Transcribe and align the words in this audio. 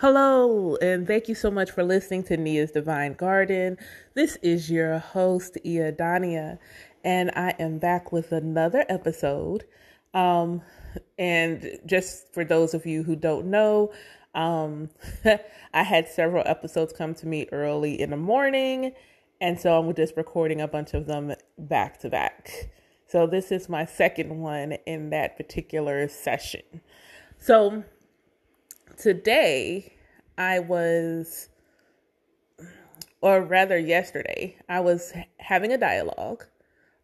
Hello, 0.00 0.76
and 0.76 1.06
thank 1.06 1.28
you 1.28 1.34
so 1.34 1.50
much 1.50 1.70
for 1.70 1.82
listening 1.82 2.22
to 2.22 2.38
Nia's 2.38 2.70
Divine 2.70 3.12
Garden. 3.12 3.76
This 4.14 4.38
is 4.40 4.70
your 4.70 4.98
host, 4.98 5.58
Ia 5.62 5.92
Dania, 5.92 6.58
and 7.04 7.30
I 7.36 7.50
am 7.58 7.78
back 7.78 8.10
with 8.10 8.32
another 8.32 8.86
episode. 8.88 9.66
Um, 10.14 10.62
and 11.18 11.78
just 11.84 12.32
for 12.32 12.46
those 12.46 12.72
of 12.72 12.86
you 12.86 13.02
who 13.02 13.14
don't 13.14 13.50
know, 13.50 13.92
um, 14.34 14.88
I 15.74 15.82
had 15.82 16.08
several 16.08 16.44
episodes 16.46 16.94
come 16.94 17.14
to 17.16 17.26
me 17.26 17.46
early 17.52 18.00
in 18.00 18.08
the 18.08 18.16
morning, 18.16 18.92
and 19.38 19.60
so 19.60 19.78
I'm 19.78 19.94
just 19.94 20.16
recording 20.16 20.62
a 20.62 20.66
bunch 20.66 20.94
of 20.94 21.04
them 21.04 21.34
back 21.58 22.00
to 22.00 22.08
back. 22.08 22.70
So 23.06 23.26
this 23.26 23.52
is 23.52 23.68
my 23.68 23.84
second 23.84 24.40
one 24.40 24.78
in 24.86 25.10
that 25.10 25.36
particular 25.36 26.08
session. 26.08 26.80
So 27.36 27.84
today 29.00 29.92
I 30.36 30.58
was, 30.58 31.48
or 33.20 33.42
rather 33.42 33.78
yesterday, 33.78 34.56
I 34.68 34.80
was 34.80 35.12
having 35.38 35.72
a 35.72 35.78
dialogue. 35.78 36.44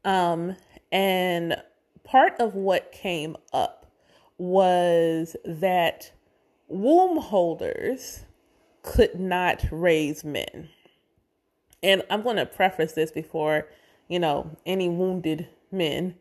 Um, 0.05 0.57
and 0.93 1.57
part 2.05 2.35
of 2.39 2.55
what 2.55 2.93
came 2.93 3.37
up 3.53 3.87
was 4.39 5.37
that 5.45 6.13
womb 6.69 7.19
holders 7.19 8.25
could 8.83 9.19
not 9.19 9.65
raise 9.71 10.23
men. 10.23 10.69
And 11.83 12.03
I'm 12.11 12.23
going 12.23 12.37
to 12.37 12.47
preface 12.47 12.93
this 12.93 13.11
before, 13.11 13.69
you 14.09 14.19
know, 14.19 14.57
any 14.67 14.89
wounded 14.89 15.49
men 15.73 16.17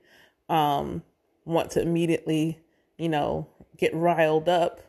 um, 0.49 1.03
want 1.43 1.71
to 1.71 1.81
immediately, 1.81 2.59
you 2.97 3.09
know, 3.09 3.47
get 3.77 3.93
riled 3.93 4.47
up 4.47 4.81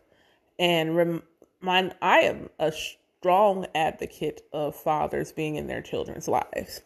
and 0.58 0.96
remind 0.96 1.94
I 2.00 2.20
am 2.20 2.50
a 2.58 2.72
strong 2.72 3.66
advocate 3.74 4.42
of 4.52 4.76
fathers 4.76 5.32
being 5.32 5.56
in 5.56 5.66
their 5.66 5.82
children's 5.82 6.28
lives, 6.28 6.82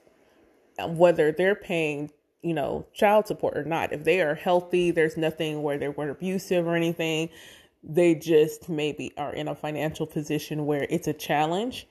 whether 0.79 1.33
they're 1.33 1.55
paying, 1.55 2.11
you 2.43 2.55
know, 2.55 2.87
child 2.93 3.27
support 3.27 3.57
or 3.57 3.65
not. 3.65 3.93
If 3.93 4.05
they 4.05 4.21
are 4.21 4.35
healthy, 4.35 4.91
there's 4.91 5.17
nothing 5.17 5.63
where 5.63 5.79
they 5.79 5.89
were 5.89 6.11
abusive 6.11 6.67
or 6.67 6.77
anything. 6.77 7.29
They 7.83 8.15
just 8.15 8.69
maybe 8.69 9.13
are 9.17 9.33
in 9.33 9.49
a 9.49 9.55
financial 9.55 10.07
position 10.07 10.67
where 10.67 10.87
it's 10.91 11.09
a 11.09 11.13
challenge, 11.13 11.87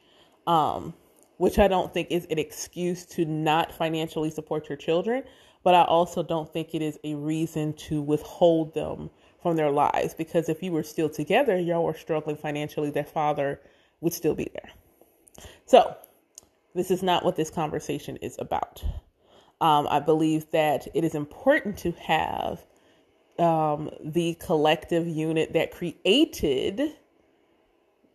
um, 0.47 0.93
which 1.38 1.59
I 1.59 1.67
don't 1.67 1.93
think 1.93 2.09
is 2.11 2.25
an 2.30 2.39
excuse 2.39 3.05
to 3.08 3.25
not 3.25 3.71
financially 3.71 4.30
support 4.30 4.69
your 4.69 4.77
children. 4.77 5.23
But 5.61 5.75
I 5.75 5.83
also 5.83 6.23
don't 6.23 6.52
think 6.52 6.73
it 6.73 6.81
is 6.81 6.97
a 7.03 7.16
reason 7.16 7.73
to 7.73 8.02
withhold 8.02 8.73
them 8.73 9.09
from 9.42 9.56
their 9.56 9.72
lives 9.72 10.14
because 10.14 10.50
if 10.50 10.62
you 10.62 10.72
were 10.72 10.84
still 10.84 11.09
together, 11.09 11.58
y'all 11.58 11.84
were 11.84 11.94
struggling 11.94 12.36
financially, 12.36 12.90
their 12.90 13.04
father 13.04 13.59
would 14.02 14.14
still 14.14 14.36
be 14.36 14.50
there. 14.54 14.70
So, 15.66 15.95
this 16.76 16.92
is 16.92 17.02
not 17.02 17.26
what 17.26 17.36
this 17.36 17.50
conversation 17.50 18.17
is 18.17 18.36
about. 18.40 18.84
Um, 19.62 19.88
I 19.90 20.00
believe 20.00 20.50
that 20.52 20.88
it 20.94 21.04
is 21.04 21.16
important 21.16 21.78
to 21.80 21.92
have 21.94 22.64
um, 23.38 23.90
the 24.04 24.36
collective 24.36 25.08
unit 25.08 25.54
that 25.54 25.72
created 25.72 26.95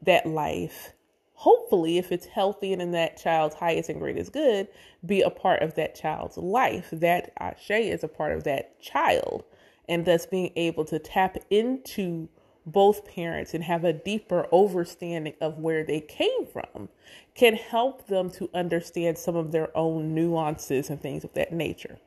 that 0.03 0.27
life. 0.27 0.93
Hopefully, 1.35 1.99
if 1.99 2.13
it's 2.13 2.27
healthy 2.27 2.73
and 2.73 2.81
in 2.81 2.93
that 2.93 3.17
child's 3.17 3.55
highest 3.55 3.89
and 3.89 3.99
greatest 3.99 4.33
good, 4.33 4.69
be 5.05 5.21
a 5.21 5.31
part 5.31 5.63
of 5.63 5.75
that 5.75 5.95
child's 5.95 6.37
life. 6.37 6.89
That 6.93 7.33
Ashe 7.39 7.71
is 7.71 8.05
a 8.05 8.09
part 8.09 8.33
of 8.33 8.45
that 8.45 8.81
child 8.81 9.45
and 9.89 10.05
thus 10.05 10.27
being 10.27 10.53
able 10.57 10.85
to 10.87 10.99
tap 10.99 11.37
into 11.51 12.29
both 12.67 13.07
parents 13.07 13.53
and 13.53 13.65
have 13.65 13.85
a 13.85 13.93
deeper 13.93 14.47
understanding 14.53 15.35
of 15.41 15.59
where 15.59 15.85
they 15.85 16.01
came 16.01 16.47
from 16.47 16.89
can 17.35 17.55
help 17.55 18.07
them 18.07 18.31
to 18.31 18.49
understand 18.55 19.19
some 19.19 19.37
of 19.37 19.53
their 19.53 19.77
own 19.77 20.15
nuances 20.15 20.89
and 20.89 21.01
things 21.01 21.25
of 21.25 21.33
that 21.35 21.53
nature. 21.53 21.99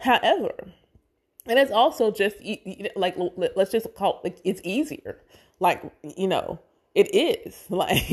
However, 0.00 0.54
and 1.46 1.58
it's 1.58 1.70
also 1.70 2.10
just 2.10 2.36
like 2.96 3.16
let's 3.36 3.70
just 3.70 3.94
call 3.94 4.20
it, 4.24 4.24
like 4.24 4.38
it's 4.44 4.60
easier. 4.64 5.20
Like 5.60 5.82
you 6.16 6.26
know, 6.26 6.58
it 6.94 7.14
is 7.14 7.64
like 7.70 8.10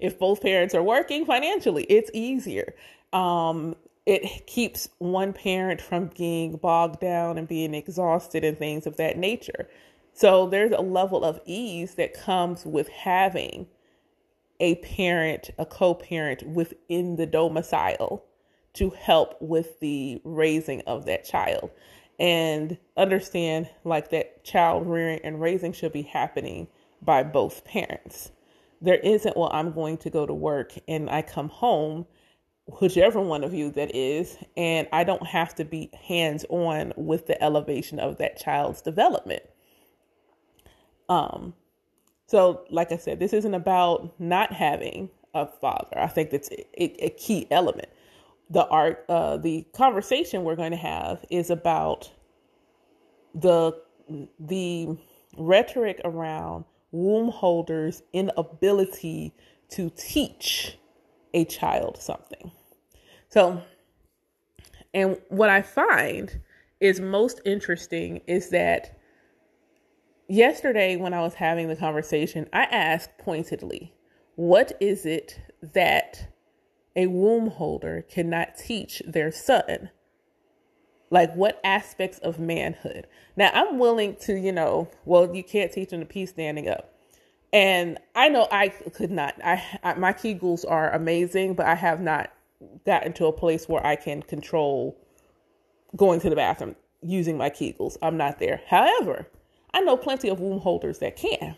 if 0.00 0.18
both 0.18 0.40
parents 0.42 0.74
are 0.74 0.82
working 0.82 1.24
financially, 1.24 1.84
it's 1.84 2.10
easier. 2.14 2.74
Um, 3.12 3.76
it 4.06 4.46
keeps 4.46 4.88
one 4.98 5.32
parent 5.32 5.80
from 5.80 6.10
being 6.16 6.56
bogged 6.56 7.00
down 7.00 7.38
and 7.38 7.48
being 7.48 7.74
exhausted 7.74 8.44
and 8.44 8.58
things 8.58 8.86
of 8.86 8.96
that 8.96 9.16
nature. 9.16 9.68
So 10.12 10.46
there's 10.46 10.72
a 10.72 10.80
level 10.80 11.24
of 11.24 11.40
ease 11.46 11.94
that 11.94 12.14
comes 12.14 12.66
with 12.66 12.88
having 12.88 13.66
a 14.60 14.76
parent, 14.76 15.50
a 15.58 15.66
co 15.66 15.94
parent 15.94 16.42
within 16.46 17.16
the 17.16 17.26
domicile 17.26 18.24
to 18.74 18.90
help 18.90 19.40
with 19.40 19.80
the 19.80 20.20
raising 20.24 20.82
of 20.82 21.06
that 21.06 21.24
child. 21.24 21.70
And 22.18 22.78
understand 22.96 23.68
like 23.84 24.10
that 24.10 24.44
child 24.44 24.86
rearing 24.86 25.20
and 25.24 25.40
raising 25.40 25.72
should 25.72 25.92
be 25.92 26.02
happening 26.02 26.68
by 27.02 27.22
both 27.22 27.64
parents. 27.64 28.30
There 28.80 28.96
isn't, 28.96 29.36
well, 29.36 29.50
I'm 29.52 29.72
going 29.72 29.96
to 29.98 30.10
go 30.10 30.26
to 30.26 30.34
work 30.34 30.72
and 30.86 31.10
I 31.10 31.22
come 31.22 31.48
home 31.48 32.06
whichever 32.66 33.20
one 33.20 33.44
of 33.44 33.52
you 33.52 33.70
that 33.72 33.94
is, 33.94 34.36
and 34.56 34.88
I 34.92 35.04
don't 35.04 35.26
have 35.26 35.54
to 35.56 35.64
be 35.64 35.90
hands 36.06 36.44
on 36.48 36.92
with 36.96 37.26
the 37.26 37.42
elevation 37.42 37.98
of 37.98 38.18
that 38.18 38.38
child's 38.38 38.80
development. 38.80 39.42
Um, 41.08 41.54
so 42.26 42.64
like 42.70 42.90
I 42.90 42.96
said, 42.96 43.20
this 43.20 43.32
isn't 43.32 43.54
about 43.54 44.18
not 44.18 44.52
having 44.52 45.10
a 45.34 45.46
father. 45.46 45.98
I 45.98 46.06
think 46.06 46.30
that's 46.30 46.50
a, 46.50 47.06
a 47.06 47.10
key 47.10 47.46
element. 47.50 47.88
The 48.50 48.66
art, 48.66 49.04
uh, 49.08 49.36
the 49.36 49.66
conversation 49.74 50.44
we're 50.44 50.56
going 50.56 50.70
to 50.70 50.76
have 50.76 51.24
is 51.30 51.50
about 51.50 52.10
the 53.34 53.72
the 54.38 54.96
rhetoric 55.36 56.00
around 56.04 56.64
womb 56.92 57.30
holders' 57.30 58.02
inability 58.12 59.34
to 59.70 59.90
teach 59.96 60.78
a 61.34 61.44
child 61.44 61.98
something. 62.00 62.50
So, 63.28 63.60
and 64.94 65.18
what 65.28 65.50
I 65.50 65.60
find 65.60 66.40
is 66.80 67.00
most 67.00 67.40
interesting 67.44 68.20
is 68.26 68.50
that 68.50 68.98
yesterday 70.28 70.96
when 70.96 71.12
I 71.12 71.20
was 71.20 71.34
having 71.34 71.68
the 71.68 71.76
conversation, 71.76 72.48
I 72.52 72.62
asked 72.64 73.18
pointedly, 73.18 73.92
what 74.36 74.72
is 74.80 75.04
it 75.04 75.40
that 75.74 76.32
a 76.96 77.08
womb 77.08 77.48
holder 77.50 78.04
cannot 78.08 78.56
teach 78.56 79.02
their 79.06 79.32
son? 79.32 79.90
Like 81.10 81.34
what 81.34 81.60
aspects 81.64 82.18
of 82.18 82.38
manhood? 82.38 83.06
Now 83.36 83.50
I'm 83.52 83.78
willing 83.78 84.16
to, 84.22 84.34
you 84.34 84.52
know, 84.52 84.88
well, 85.04 85.34
you 85.34 85.42
can't 85.42 85.72
teach 85.72 85.90
them 85.90 86.00
to 86.00 86.06
pee 86.06 86.26
standing 86.26 86.68
up. 86.68 86.93
And 87.54 88.00
I 88.16 88.28
know 88.28 88.48
I 88.50 88.68
could 88.68 89.12
not. 89.12 89.36
I, 89.42 89.62
I 89.84 89.94
my 89.94 90.12
Kegels 90.12 90.68
are 90.68 90.90
amazing, 90.90 91.54
but 91.54 91.66
I 91.66 91.76
have 91.76 92.00
not 92.00 92.32
gotten 92.84 93.12
to 93.14 93.26
a 93.26 93.32
place 93.32 93.68
where 93.68 93.86
I 93.86 93.94
can 93.94 94.22
control 94.22 94.98
going 95.94 96.18
to 96.20 96.30
the 96.30 96.34
bathroom 96.34 96.74
using 97.00 97.38
my 97.38 97.50
Kegels. 97.50 97.96
I'm 98.02 98.16
not 98.16 98.40
there. 98.40 98.60
However, 98.66 99.28
I 99.72 99.82
know 99.82 99.96
plenty 99.96 100.28
of 100.28 100.40
womb 100.40 100.58
holders 100.58 100.98
that 100.98 101.14
can. 101.16 101.56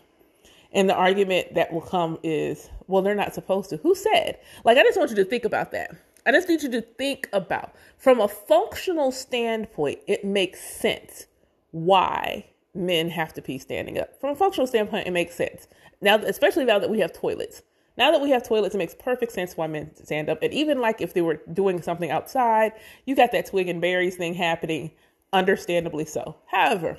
And 0.71 0.87
the 0.87 0.93
argument 0.93 1.55
that 1.55 1.73
will 1.73 1.81
come 1.81 2.19
is, 2.21 2.69
well, 2.85 3.01
they're 3.01 3.15
not 3.15 3.33
supposed 3.33 3.71
to. 3.71 3.77
Who 3.77 3.95
said? 3.95 4.37
Like, 4.63 4.77
I 4.77 4.83
just 4.83 4.99
want 4.99 5.09
you 5.09 5.15
to 5.15 5.25
think 5.25 5.45
about 5.45 5.71
that. 5.71 5.95
I 6.27 6.31
just 6.31 6.47
need 6.47 6.61
you 6.61 6.69
to 6.71 6.81
think 6.81 7.27
about, 7.33 7.73
from 7.97 8.19
a 8.19 8.27
functional 8.27 9.11
standpoint, 9.11 9.99
it 10.05 10.23
makes 10.23 10.59
sense 10.59 11.25
why 11.71 12.45
men 12.73 13.09
have 13.09 13.33
to 13.33 13.41
pee 13.41 13.57
standing 13.57 13.97
up. 13.97 14.19
From 14.19 14.31
a 14.31 14.35
functional 14.35 14.67
standpoint, 14.67 15.07
it 15.07 15.11
makes 15.11 15.35
sense. 15.35 15.67
Now, 16.01 16.17
especially 16.17 16.65
now 16.65 16.79
that 16.79 16.89
we 16.89 16.99
have 16.99 17.13
toilets. 17.13 17.63
Now 17.97 18.11
that 18.11 18.21
we 18.21 18.29
have 18.29 18.47
toilets, 18.47 18.75
it 18.75 18.77
makes 18.77 18.93
perfect 18.93 19.31
sense 19.31 19.57
why 19.57 19.65
men 19.67 19.95
stand 19.95 20.29
up. 20.29 20.43
And 20.43 20.53
even 20.53 20.79
like 20.79 21.01
if 21.01 21.13
they 21.13 21.21
were 21.21 21.41
doing 21.51 21.81
something 21.81 22.11
outside, 22.11 22.73
you 23.05 23.15
got 23.15 23.31
that 23.31 23.47
twig 23.47 23.67
and 23.67 23.81
berries 23.81 24.15
thing 24.15 24.35
happening, 24.35 24.91
understandably 25.33 26.05
so. 26.05 26.35
However, 26.45 26.97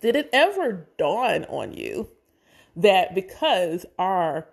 did 0.00 0.14
it 0.14 0.30
ever 0.32 0.88
dawn 0.96 1.44
on 1.46 1.72
you 1.72 2.08
that 2.76 3.14
because 3.14 3.84
our 3.98 4.46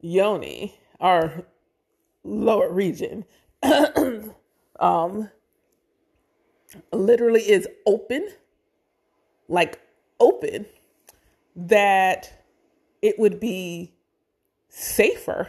yoni, 0.00 0.78
our 1.00 1.44
lower 2.22 2.70
region, 2.70 3.24
um, 4.78 5.30
literally 6.92 7.42
is 7.42 7.66
open, 7.86 8.28
like 9.50 9.80
open, 10.20 10.66
that 11.56 12.44
it 13.02 13.18
would 13.18 13.40
be 13.40 13.94
safer 14.70 15.48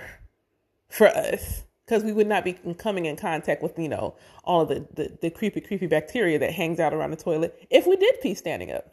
for 0.90 1.08
us 1.08 1.64
because 1.86 2.04
we 2.04 2.14
would 2.14 2.28
not 2.28 2.46
be 2.46 2.54
coming 2.80 3.06
in 3.08 3.18
contact 3.18 3.64
with 3.64 3.80
you 3.80 3.90
know 3.90 4.16
all 4.46 4.62
of 4.62 4.70
the, 4.70 4.88
the, 4.96 5.18
the 5.22 5.30
creepy 5.32 5.62
creepy 5.62 5.88
bacteria 5.88 6.40
that 6.40 6.54
hangs 6.54 6.80
out 6.80 6.94
around 6.94 7.12
the 7.12 7.18
toilet 7.18 7.68
if 7.72 7.88
we 7.88 7.96
did 7.98 8.16
pee 8.22 8.36
standing 8.36 8.72
up 8.72 8.86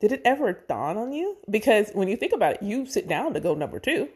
Did 0.00 0.12
it 0.12 0.22
ever 0.24 0.52
dawn 0.68 0.96
on 0.96 1.12
you? 1.12 1.38
Because 1.50 1.90
when 1.92 2.08
you 2.08 2.16
think 2.16 2.32
about 2.32 2.56
it, 2.56 2.62
you 2.62 2.86
sit 2.86 3.08
down 3.08 3.34
to 3.34 3.40
go 3.40 3.54
number 3.54 3.80
two. 3.80 4.08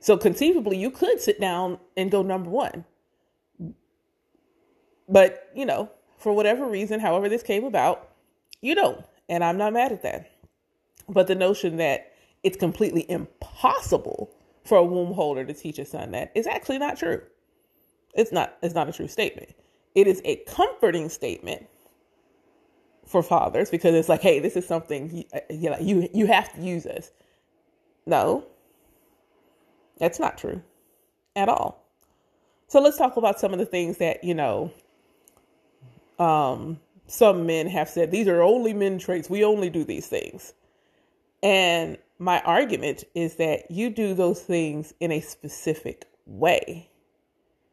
So 0.00 0.16
conceivably, 0.18 0.78
you 0.78 0.90
could 0.90 1.20
sit 1.20 1.40
down 1.40 1.78
and 1.96 2.10
go 2.10 2.22
number 2.22 2.50
one. 2.50 2.84
But, 5.08 5.50
you 5.54 5.66
know, 5.66 5.90
for 6.18 6.32
whatever 6.34 6.66
reason, 6.66 7.00
however 7.00 7.28
this 7.28 7.42
came 7.42 7.64
about, 7.64 8.08
you 8.60 8.74
don't. 8.74 9.04
And 9.28 9.44
I'm 9.44 9.58
not 9.58 9.72
mad 9.72 9.92
at 9.92 10.02
that. 10.02 10.30
But 11.08 11.26
the 11.26 11.34
notion 11.34 11.76
that 11.78 12.12
it's 12.42 12.56
completely 12.56 13.10
impossible 13.10 14.30
for 14.64 14.78
a 14.78 14.84
womb 14.84 15.12
holder 15.12 15.44
to 15.44 15.54
teach 15.54 15.78
a 15.78 15.84
son 15.84 16.10
that 16.12 16.30
is 16.34 16.46
actually 16.46 16.78
not 16.78 16.98
true. 16.98 17.22
It's 18.14 18.32
not 18.32 18.56
it's 18.62 18.74
not 18.74 18.88
a 18.88 18.92
true 18.92 19.08
statement. 19.08 19.54
It 19.94 20.06
is 20.06 20.20
a 20.24 20.36
comforting 20.46 21.08
statement 21.08 21.66
for 23.06 23.22
fathers 23.22 23.70
because 23.70 23.94
it's 23.94 24.08
like, 24.08 24.20
hey, 24.20 24.38
this 24.38 24.56
is 24.56 24.66
something 24.66 25.24
you, 25.50 25.70
uh, 25.70 25.76
you 25.80 26.08
you 26.12 26.26
have 26.26 26.52
to 26.54 26.60
use 26.60 26.84
this. 26.84 27.10
No, 28.06 28.46
that's 29.98 30.20
not 30.20 30.38
true 30.38 30.62
at 31.34 31.48
all. 31.48 31.84
So 32.68 32.80
let's 32.80 32.98
talk 32.98 33.16
about 33.16 33.40
some 33.40 33.52
of 33.52 33.58
the 33.58 33.66
things 33.66 33.98
that 33.98 34.22
you 34.24 34.34
know. 34.34 34.72
Um, 36.18 36.80
some 37.08 37.46
men 37.46 37.66
have 37.66 37.88
said 37.88 38.10
these 38.10 38.28
are 38.28 38.42
only 38.42 38.72
men 38.72 38.98
traits. 38.98 39.28
We 39.28 39.42
only 39.42 39.70
do 39.70 39.82
these 39.82 40.06
things, 40.06 40.54
and 41.42 41.98
my 42.18 42.40
argument 42.40 43.04
is 43.14 43.36
that 43.36 43.70
you 43.70 43.90
do 43.90 44.14
those 44.14 44.42
things 44.42 44.92
in 45.00 45.12
a 45.12 45.20
specific 45.20 46.06
way, 46.26 46.90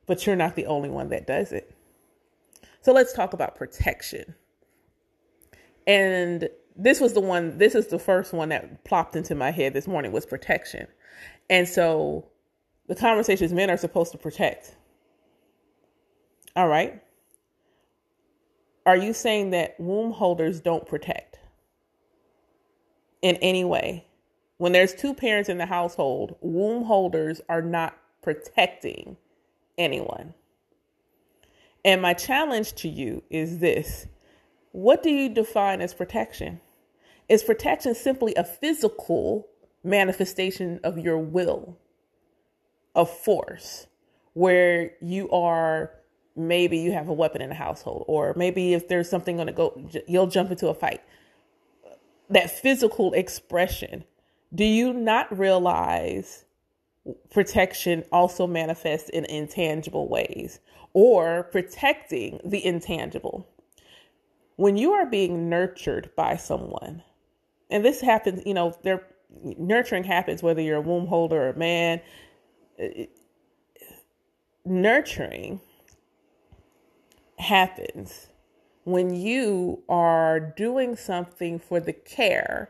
but 0.06 0.26
you're 0.26 0.36
not 0.36 0.56
the 0.56 0.68
only 0.68 0.90
one 0.90 1.10
that 1.10 1.28
does 1.28 1.52
it. 1.52 1.76
So 2.82 2.94
let's 2.94 3.14
talk 3.14 3.34
about 3.34 3.56
protection. 3.56 4.36
And 5.88 6.50
this 6.76 7.00
was 7.00 7.14
the 7.14 7.22
one, 7.22 7.58
this 7.58 7.74
is 7.74 7.88
the 7.88 7.98
first 7.98 8.34
one 8.34 8.50
that 8.50 8.84
plopped 8.84 9.16
into 9.16 9.34
my 9.34 9.50
head 9.52 9.74
this 9.74 9.88
morning 9.88 10.12
was 10.12 10.26
protection. 10.26 10.88
And 11.50 11.68
so 11.68 12.28
the 12.88 12.96
conversations 12.96 13.54
men 13.54 13.72
are 13.72 13.78
supposed 13.78 14.12
to 14.12 14.18
protect. 14.18 14.76
All 16.56 16.68
right. 16.68 17.02
Are 18.86 18.98
you 18.98 19.14
saying 19.14 19.50
that 19.52 19.80
womb 19.80 20.12
holders 20.12 20.62
don't 20.62 20.86
protect 20.86 21.40
in 23.22 23.36
any 23.38 23.64
way? 23.64 24.06
When 24.58 24.72
there's 24.72 24.94
two 24.94 25.14
parents 25.14 25.50
in 25.50 25.58
the 25.58 25.66
household, 25.66 26.36
womb 26.42 26.84
holders 26.84 27.42
are 27.50 27.62
not 27.62 27.98
protecting 28.22 29.18
anyone. 29.78 30.34
And 31.84 32.02
my 32.02 32.14
challenge 32.14 32.74
to 32.76 32.90
you 32.90 33.24
is 33.30 33.60
this 33.60 34.08
What 34.72 35.04
do 35.04 35.10
you 35.10 35.30
define 35.30 35.82
as 35.82 35.94
protection? 35.94 36.62
Is 37.28 37.44
protection 37.44 37.96
simply 37.96 38.36
a 38.36 38.44
physical 38.44 39.48
manifestation 39.84 40.80
of 40.84 41.00
your 41.00 41.18
will, 41.18 41.78
of 42.94 43.10
force, 43.10 43.88
where 44.34 44.92
you 45.02 45.30
are 45.32 45.92
maybe 46.36 46.78
you 46.78 46.92
have 46.92 47.08
a 47.08 47.14
weapon 47.14 47.42
in 47.42 47.50
the 47.50 47.56
household, 47.56 48.06
or 48.08 48.34
maybe 48.36 48.74
if 48.74 48.88
there's 48.88 49.10
something 49.10 49.38
going 49.38 49.48
to 49.48 49.54
go, 49.54 49.90
you'll 50.08 50.28
jump 50.28 50.52
into 50.52 50.68
a 50.68 50.74
fight? 50.74 51.02
That 52.30 52.50
physical 52.50 53.14
expression 53.14 54.04
do 54.54 54.64
you 54.64 54.94
not 54.94 55.38
realize 55.38 56.46
protection 57.30 58.04
also 58.12 58.48
manifests 58.48 59.10
in 59.10 59.26
intangible 59.26 60.08
ways 60.08 60.60
or 60.94 61.44
protecting 61.52 62.40
the 62.46 62.66
intangible? 62.66 63.48
When 64.56 64.78
you 64.78 64.94
are 64.94 65.06
being 65.06 65.50
nurtured 65.50 66.12
by 66.16 66.38
someone, 66.38 67.04
and 67.70 67.84
this 67.84 68.00
happens, 68.00 68.44
you 68.46 68.54
know, 68.54 68.78
there 68.84 69.06
nurturing 69.44 70.06
happens 70.06 70.42
whether 70.42 70.62
you're 70.62 70.78
a 70.78 70.82
womb 70.82 71.08
holder 71.08 71.44
or 71.44 71.50
a 71.50 71.58
man. 71.58 72.00
Nurturing 74.64 75.60
happens 77.38 78.28
when 78.84 79.16
you 79.16 79.84
are 79.90 80.40
doing 80.40 80.96
something 80.96 81.60
for 81.60 81.80
the 81.80 81.94
care 81.94 82.70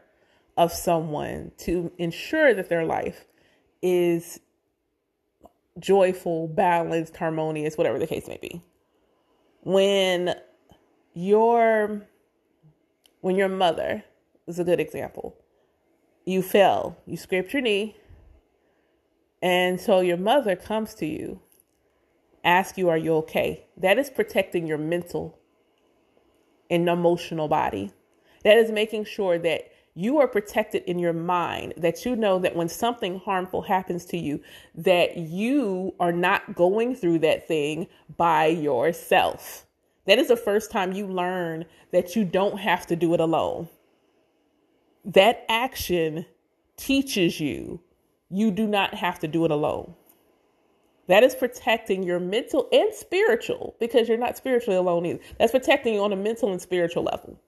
of 0.58 0.72
someone 0.72 1.52
to 1.58 1.92
ensure 1.98 2.54
that 2.54 2.70
their 2.70 2.86
life 2.86 3.26
is 3.82 4.40
joyful, 5.80 6.48
balanced, 6.48 7.18
harmonious, 7.18 7.78
whatever 7.78 8.00
the 8.00 8.08
case 8.08 8.28
may 8.28 8.40
be. 8.42 8.62
When 9.62 10.36
your 11.14 12.08
when 13.22 13.36
your 13.36 13.50
mother 13.50 14.04
is 14.46 14.60
a 14.60 14.64
good 14.64 14.80
example. 14.80 15.36
You 16.26 16.42
fell, 16.42 16.98
you 17.06 17.18
scraped 17.18 17.54
your 17.54 17.62
knee, 17.62 17.96
and 19.42 19.80
so 19.80 20.00
your 20.02 20.18
mother 20.18 20.56
comes 20.56 20.94
to 20.96 21.06
you, 21.06 21.40
ask 22.46 22.78
you, 22.78 22.90
Are 22.90 22.98
you 22.98 23.16
okay? 23.16 23.66
That 23.76 23.98
is 23.98 24.10
protecting 24.10 24.68
your 24.68 24.78
mental 24.78 25.38
and 26.70 26.88
emotional 26.88 27.48
body. 27.48 27.92
That 28.44 28.58
is 28.58 28.72
making 28.72 29.06
sure 29.06 29.38
that 29.40 29.72
you 29.96 30.20
are 30.20 30.28
protected 30.28 30.84
in 30.84 31.00
your 31.00 31.14
mind 31.14 31.74
that 31.78 32.06
you 32.06 32.16
know 32.16 32.38
that 32.38 32.56
when 32.56 32.68
something 32.68 33.20
harmful 33.20 33.62
happens 33.62 34.06
to 34.06 34.18
you 34.18 34.42
that 34.76 35.16
you 35.16 35.96
are 36.00 36.12
not 36.12 36.54
going 36.54 36.94
through 36.94 37.18
that 37.18 37.48
thing 37.48 37.88
by 38.18 38.46
yourself 38.46 39.66
that 40.06 40.20
is 40.20 40.28
the 40.28 40.36
first 40.36 40.70
time 40.70 40.92
you 40.92 41.08
learn 41.08 41.66
that 41.92 42.16
you 42.16 42.26
don't 42.26 42.60
have 42.60 42.86
to 42.86 42.96
do 42.96 43.14
it 43.14 43.22
alone 43.22 43.68
that 45.06 45.46
action 45.48 46.26
teaches 46.76 47.40
you 47.40 47.80
you 48.30 48.52
do 48.52 48.68
not 48.68 48.94
have 48.94 49.18
to 49.18 49.28
do 49.28 49.46
it 49.46 49.52
alone 49.52 49.96
that 51.08 51.24
is 51.24 51.36
protecting 51.36 52.04
your 52.04 52.20
mental 52.20 52.68
and 52.72 52.94
spiritual 52.94 53.76
because 53.80 54.08
you're 54.08 54.18
not 54.18 54.38
spiritually 54.38 54.78
alone 54.78 55.06
either 55.06 55.20
that's 55.38 55.52
protecting 55.52 55.94
you 55.94 56.04
on 56.04 56.14
a 56.14 56.16
mental 56.16 56.52
and 56.52 56.62
spiritual 56.62 57.04
level 57.04 57.40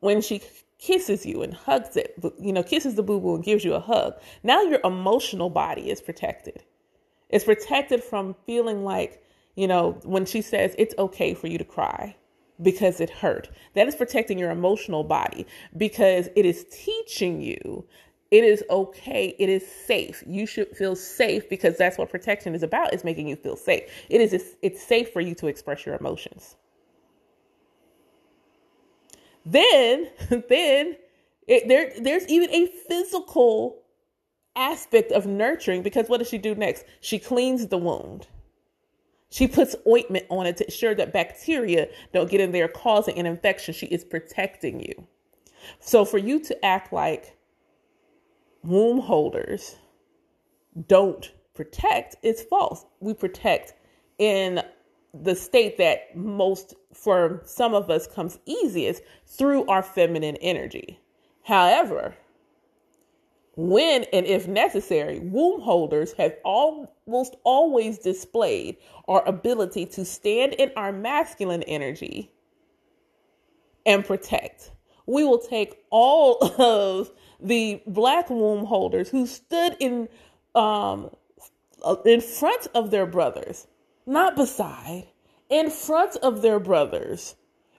when 0.00 0.20
she 0.20 0.40
kisses 0.78 1.24
you 1.24 1.42
and 1.42 1.54
hugs 1.54 1.96
it, 1.96 2.14
you 2.40 2.52
know, 2.52 2.62
kisses 2.62 2.94
the 2.94 3.02
boo 3.02 3.20
boo 3.20 3.34
and 3.34 3.44
gives 3.44 3.64
you 3.64 3.74
a 3.74 3.80
hug. 3.80 4.14
Now 4.42 4.62
your 4.62 4.80
emotional 4.84 5.50
body 5.50 5.90
is 5.90 6.00
protected. 6.00 6.62
It's 7.28 7.44
protected 7.44 8.04
from 8.04 8.36
feeling 8.46 8.84
like, 8.84 9.22
you 9.56 9.66
know, 9.66 9.98
when 10.04 10.26
she 10.26 10.42
says 10.42 10.74
it's 10.78 10.94
okay 10.98 11.34
for 11.34 11.48
you 11.48 11.58
to 11.58 11.64
cry 11.64 12.16
because 12.62 13.00
it 13.00 13.10
hurt. 13.10 13.50
That 13.74 13.88
is 13.88 13.96
protecting 13.96 14.38
your 14.38 14.50
emotional 14.50 15.02
body 15.02 15.46
because 15.76 16.28
it 16.36 16.46
is 16.46 16.64
teaching 16.70 17.42
you 17.42 17.84
it 18.30 18.44
is 18.44 18.64
okay 18.70 19.34
it 19.38 19.48
is 19.48 19.66
safe 19.66 20.22
you 20.26 20.46
should 20.46 20.68
feel 20.76 20.96
safe 20.96 21.48
because 21.48 21.76
that's 21.78 21.98
what 21.98 22.10
protection 22.10 22.54
is 22.54 22.62
about 22.62 22.92
is 22.92 23.04
making 23.04 23.28
you 23.28 23.36
feel 23.36 23.56
safe 23.56 23.82
it 24.08 24.20
is 24.20 24.56
it's 24.62 24.82
safe 24.82 25.12
for 25.12 25.20
you 25.20 25.34
to 25.34 25.46
express 25.46 25.86
your 25.86 25.94
emotions 25.96 26.56
then, 29.46 30.08
then 30.48 30.96
it, 31.46 31.68
there, 31.68 31.92
there's 32.00 32.26
even 32.28 32.50
a 32.50 32.66
physical 32.88 33.82
aspect 34.56 35.12
of 35.12 35.26
nurturing 35.26 35.82
because 35.82 36.08
what 36.08 36.18
does 36.18 36.28
she 36.28 36.38
do 36.38 36.54
next? 36.54 36.84
She 37.00 37.18
cleans 37.18 37.68
the 37.68 37.78
wound. 37.78 38.26
She 39.30 39.46
puts 39.46 39.76
ointment 39.86 40.26
on 40.28 40.46
it 40.46 40.56
to 40.58 40.64
ensure 40.64 40.94
that 40.94 41.12
bacteria 41.12 41.88
don't 42.12 42.30
get 42.30 42.40
in 42.40 42.52
there 42.52 42.68
causing 42.68 43.18
an 43.18 43.26
infection. 43.26 43.74
She 43.74 43.86
is 43.86 44.04
protecting 44.04 44.80
you. 44.80 45.06
So 45.80 46.04
for 46.04 46.18
you 46.18 46.40
to 46.40 46.64
act 46.64 46.92
like 46.92 47.35
womb 48.66 49.00
holders 49.00 49.76
don't 50.88 51.32
protect, 51.54 52.16
it's 52.22 52.42
false. 52.42 52.84
We 53.00 53.14
protect 53.14 53.74
in 54.18 54.62
the 55.14 55.34
state 55.34 55.78
that 55.78 56.16
most 56.16 56.74
for 56.92 57.42
some 57.44 57.74
of 57.74 57.90
us 57.90 58.06
comes 58.06 58.38
easiest 58.44 59.02
through 59.26 59.66
our 59.66 59.82
feminine 59.82 60.36
energy. 60.36 60.98
However, 61.42 62.14
when 63.56 64.04
and 64.12 64.26
if 64.26 64.46
necessary, 64.46 65.18
womb 65.18 65.62
holders 65.62 66.12
have 66.14 66.34
almost 66.44 67.36
always 67.44 67.98
displayed 67.98 68.76
our 69.08 69.26
ability 69.26 69.86
to 69.86 70.04
stand 70.04 70.52
in 70.54 70.70
our 70.76 70.92
masculine 70.92 71.62
energy 71.62 72.30
and 73.86 74.04
protect. 74.04 74.72
We 75.06 75.24
will 75.24 75.38
take 75.38 75.78
all 75.88 76.44
of 76.60 77.10
the 77.40 77.82
black 77.86 78.30
womb 78.30 78.64
holders 78.64 79.08
who 79.08 79.26
stood 79.26 79.76
in 79.80 80.08
um, 80.54 81.10
in 82.04 82.20
front 82.20 82.66
of 82.74 82.90
their 82.90 83.06
brothers 83.06 83.66
not 84.06 84.36
beside, 84.36 85.08
in 85.50 85.68
front 85.68 86.16
of 86.16 86.40
their 86.42 86.60
brothers 86.60 87.34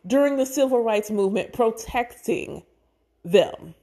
during 0.05 0.35
the 0.35 0.45
civil 0.45 0.83
rights 0.83 1.09
movement, 1.09 1.53
protecting 1.53 2.63
them. 3.23 3.73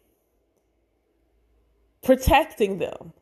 Protecting 2.02 2.78
them. 2.78 3.12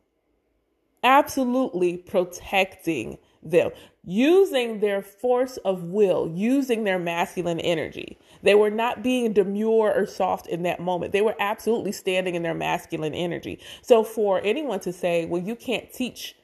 Absolutely 1.03 1.97
protecting 1.97 3.17
them, 3.43 3.71
using 4.05 4.79
their 4.79 5.01
force 5.01 5.57
of 5.57 5.83
will, 5.83 6.31
using 6.33 6.83
their 6.83 6.99
masculine 6.99 7.59
energy. 7.59 8.17
They 8.41 8.55
were 8.55 8.69
not 8.69 9.03
being 9.03 9.33
demure 9.33 9.93
or 9.93 10.05
soft 10.05 10.47
in 10.47 10.63
that 10.63 10.79
moment. 10.79 11.13
They 11.13 11.21
were 11.21 11.35
absolutely 11.39 11.91
standing 11.91 12.35
in 12.35 12.43
their 12.43 12.53
masculine 12.53 13.13
energy. 13.13 13.59
So 13.81 14.03
for 14.03 14.41
anyone 14.43 14.79
to 14.81 14.93
say, 14.93 15.25
well, 15.25 15.41
you 15.41 15.55
can't 15.55 15.91
teach 15.91 16.35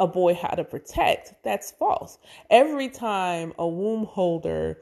a 0.00 0.06
boy 0.06 0.34
how 0.34 0.50
to 0.50 0.64
protect, 0.64 1.34
that's 1.42 1.72
false. 1.72 2.18
Every 2.50 2.88
time 2.88 3.52
a 3.58 3.66
womb 3.66 4.04
holder 4.04 4.78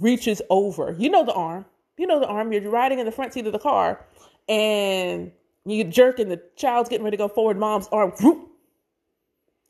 reaches 0.00 0.42
over, 0.50 0.94
you 0.98 1.08
know 1.08 1.24
the 1.24 1.32
arm, 1.32 1.64
you 1.96 2.06
know 2.06 2.20
the 2.20 2.26
arm, 2.26 2.52
you're 2.52 2.70
riding 2.70 2.98
in 2.98 3.06
the 3.06 3.12
front 3.12 3.32
seat 3.32 3.46
of 3.46 3.52
the 3.52 3.58
car 3.58 4.04
and 4.48 5.32
you 5.64 5.84
jerk 5.84 6.18
and 6.18 6.30
the 6.30 6.42
child's 6.56 6.88
getting 6.88 7.04
ready 7.04 7.16
to 7.16 7.22
go 7.22 7.28
forward, 7.28 7.58
mom's 7.58 7.88
arm 7.90 8.12
whoop, 8.20 8.50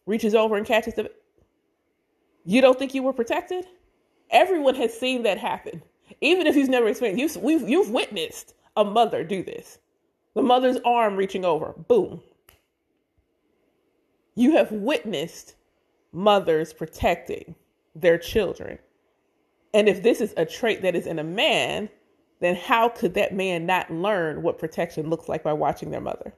reaches 0.07 0.35
over 0.35 0.57
and 0.57 0.67
catches 0.67 0.95
the. 0.95 1.11
You 2.45 2.61
don't 2.61 2.79
think 2.79 2.95
you 2.95 3.03
were 3.03 3.13
protected? 3.13 3.67
Everyone 4.31 4.75
has 4.77 4.99
seen 4.99 5.25
that 5.25 5.39
happen. 5.39 5.83
Even 6.21 6.47
if 6.47 6.55
he's 6.55 6.69
never 6.69 6.89
experienced, 6.89 7.41
you've, 7.43 7.69
you've 7.69 7.91
witnessed 7.91 8.55
a 8.77 8.85
mother 8.85 9.25
do 9.25 9.43
this. 9.43 9.79
The 10.35 10.43
mother's 10.43 10.79
arm 10.85 11.17
reaching 11.17 11.45
over, 11.45 11.75
boom. 11.89 12.23
You 14.35 14.57
have 14.57 14.71
witnessed 14.71 15.55
mothers 16.13 16.73
protecting 16.73 17.55
their 17.95 18.19
children. 18.19 18.79
And 19.75 19.89
if 19.89 20.03
this 20.03 20.21
is 20.21 20.35
a 20.37 20.45
trait 20.45 20.83
that 20.83 20.95
is 20.95 21.07
in 21.07 21.19
a 21.19 21.25
man, 21.25 21.89
then 22.41 22.55
how 22.55 22.89
could 22.89 23.15
that 23.15 23.35
man 23.35 23.67
not 23.67 23.91
learn 23.91 24.43
what 24.43 24.59
protection 24.59 25.11
looks 25.11 25.29
like 25.29 25.43
by 25.43 25.53
watching 25.53 25.91
their 25.91 26.01
mother? 26.01 26.35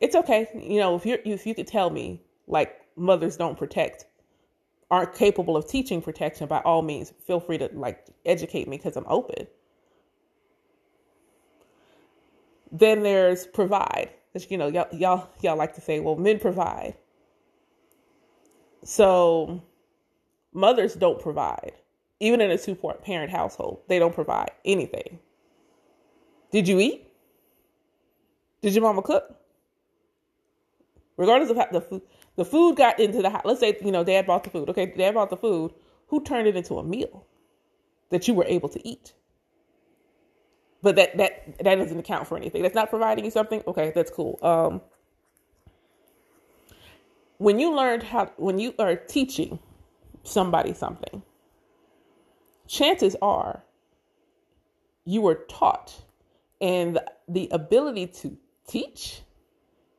It's 0.00 0.14
okay. 0.14 0.48
You 0.54 0.80
know, 0.80 0.96
if 0.96 1.06
you 1.06 1.18
if 1.24 1.46
you 1.46 1.54
could 1.54 1.66
tell 1.66 1.90
me 1.90 2.22
like 2.46 2.80
mothers 2.96 3.36
don't 3.36 3.56
protect, 3.56 4.06
aren't 4.90 5.14
capable 5.14 5.56
of 5.56 5.66
teaching 5.68 6.02
protection 6.02 6.46
by 6.46 6.60
all 6.60 6.82
means, 6.82 7.12
feel 7.26 7.40
free 7.40 7.58
to 7.58 7.70
like 7.72 8.06
educate 8.24 8.68
me 8.68 8.76
because 8.76 8.96
I'm 8.96 9.06
open. 9.08 9.46
Then 12.70 13.02
there's 13.02 13.46
provide. 13.46 14.10
You 14.48 14.58
know, 14.58 14.66
y'all, 14.66 14.88
y'all 14.92 15.28
y'all 15.40 15.56
like 15.56 15.74
to 15.74 15.80
say, 15.80 16.00
well, 16.00 16.16
men 16.16 16.38
provide. 16.38 16.94
So 18.82 19.62
mothers 20.52 20.94
don't 20.94 21.20
provide 21.20 21.72
even 22.20 22.40
in 22.40 22.50
a 22.50 22.58
two 22.58 22.74
parent 22.74 23.30
household, 23.30 23.82
they 23.88 23.98
don't 23.98 24.14
provide 24.14 24.50
anything. 24.64 25.18
Did 26.52 26.68
you 26.68 26.80
eat? 26.80 27.08
Did 28.62 28.74
your 28.74 28.82
mama 28.82 29.02
cook? 29.02 29.36
Regardless 31.16 31.50
of 31.50 31.56
how 31.56 31.68
the 31.70 31.80
food, 31.80 32.02
the 32.36 32.44
food 32.44 32.76
got 32.76 32.98
into 32.98 33.22
the 33.22 33.30
house. 33.30 33.42
Let's 33.44 33.60
say 33.60 33.76
you 33.84 33.92
know 33.92 34.04
dad 34.04 34.26
bought 34.26 34.44
the 34.44 34.50
food. 34.50 34.68
Okay, 34.70 34.86
dad 34.86 35.14
bought 35.14 35.30
the 35.30 35.36
food. 35.36 35.72
Who 36.08 36.22
turned 36.22 36.48
it 36.48 36.56
into 36.56 36.78
a 36.78 36.84
meal 36.84 37.26
that 38.10 38.26
you 38.28 38.34
were 38.34 38.44
able 38.46 38.68
to 38.70 38.88
eat? 38.88 39.14
But 40.82 40.96
that 40.96 41.16
that 41.16 41.58
that 41.64 41.76
doesn't 41.76 41.98
account 41.98 42.26
for 42.26 42.36
anything. 42.36 42.62
That's 42.62 42.74
not 42.74 42.90
providing 42.90 43.24
you 43.24 43.30
something. 43.30 43.62
Okay, 43.66 43.92
that's 43.94 44.10
cool. 44.10 44.38
Um, 44.42 44.80
when 47.38 47.58
you 47.58 47.74
learned 47.74 48.02
how, 48.02 48.32
when 48.36 48.58
you 48.58 48.74
are 48.78 48.96
teaching 48.96 49.58
somebody 50.22 50.72
something, 50.72 51.22
chances 52.66 53.16
are 53.22 53.64
you 55.04 55.20
were 55.20 55.44
taught, 55.48 56.02
and 56.60 56.98
the 57.28 57.48
ability 57.50 58.06
to 58.06 58.36
teach 58.66 59.22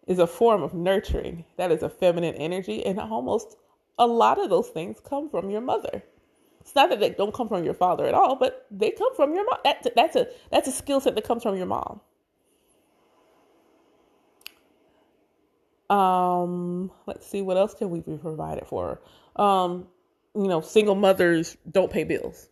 is 0.08 0.20
a 0.20 0.28
form 0.28 0.64
of 0.64 0.74
nurturing. 0.74 1.46
That 1.58 1.72
is 1.72 1.84
a 1.84 1.90
feminine 1.90 2.36
energy, 2.36 2.86
and 2.86 3.00
almost 3.00 3.58
a 3.98 4.08
lot 4.08 4.40
of 4.40 4.50
those 4.50 4.70
things 4.70 5.00
come 5.04 5.30
from 5.30 5.50
your 5.50 5.62
mother. 5.62 6.04
It's 6.62 6.76
not 6.76 6.90
that 6.90 7.00
they 7.00 7.12
don't 7.12 7.34
come 7.34 7.48
from 7.48 7.64
your 7.64 7.74
father 7.74 8.06
at 8.06 8.14
all, 8.14 8.36
but 8.36 8.66
they 8.72 8.92
come 8.92 9.16
from 9.16 9.34
your 9.34 9.46
mom. 9.46 9.60
That, 9.64 9.88
that's 9.96 10.16
a 10.16 10.28
that's 10.52 10.68
a 10.68 10.72
skill 10.72 11.00
set 11.00 11.16
that 11.16 11.24
comes 11.24 11.44
from 11.44 11.56
your 11.58 11.68
mom. 11.68 12.02
Um, 15.90 16.92
let's 17.06 17.28
see 17.28 17.44
what 17.44 17.58
else 17.58 17.76
can 17.76 17.92
we 17.92 18.00
be 18.00 18.18
provided 18.18 18.66
for. 18.66 19.02
Um, 19.36 19.88
you 20.36 20.48
know, 20.48 20.62
single 20.62 20.96
mothers 20.96 21.56
don't 21.72 21.92
pay 21.92 22.04
bills 22.04 22.50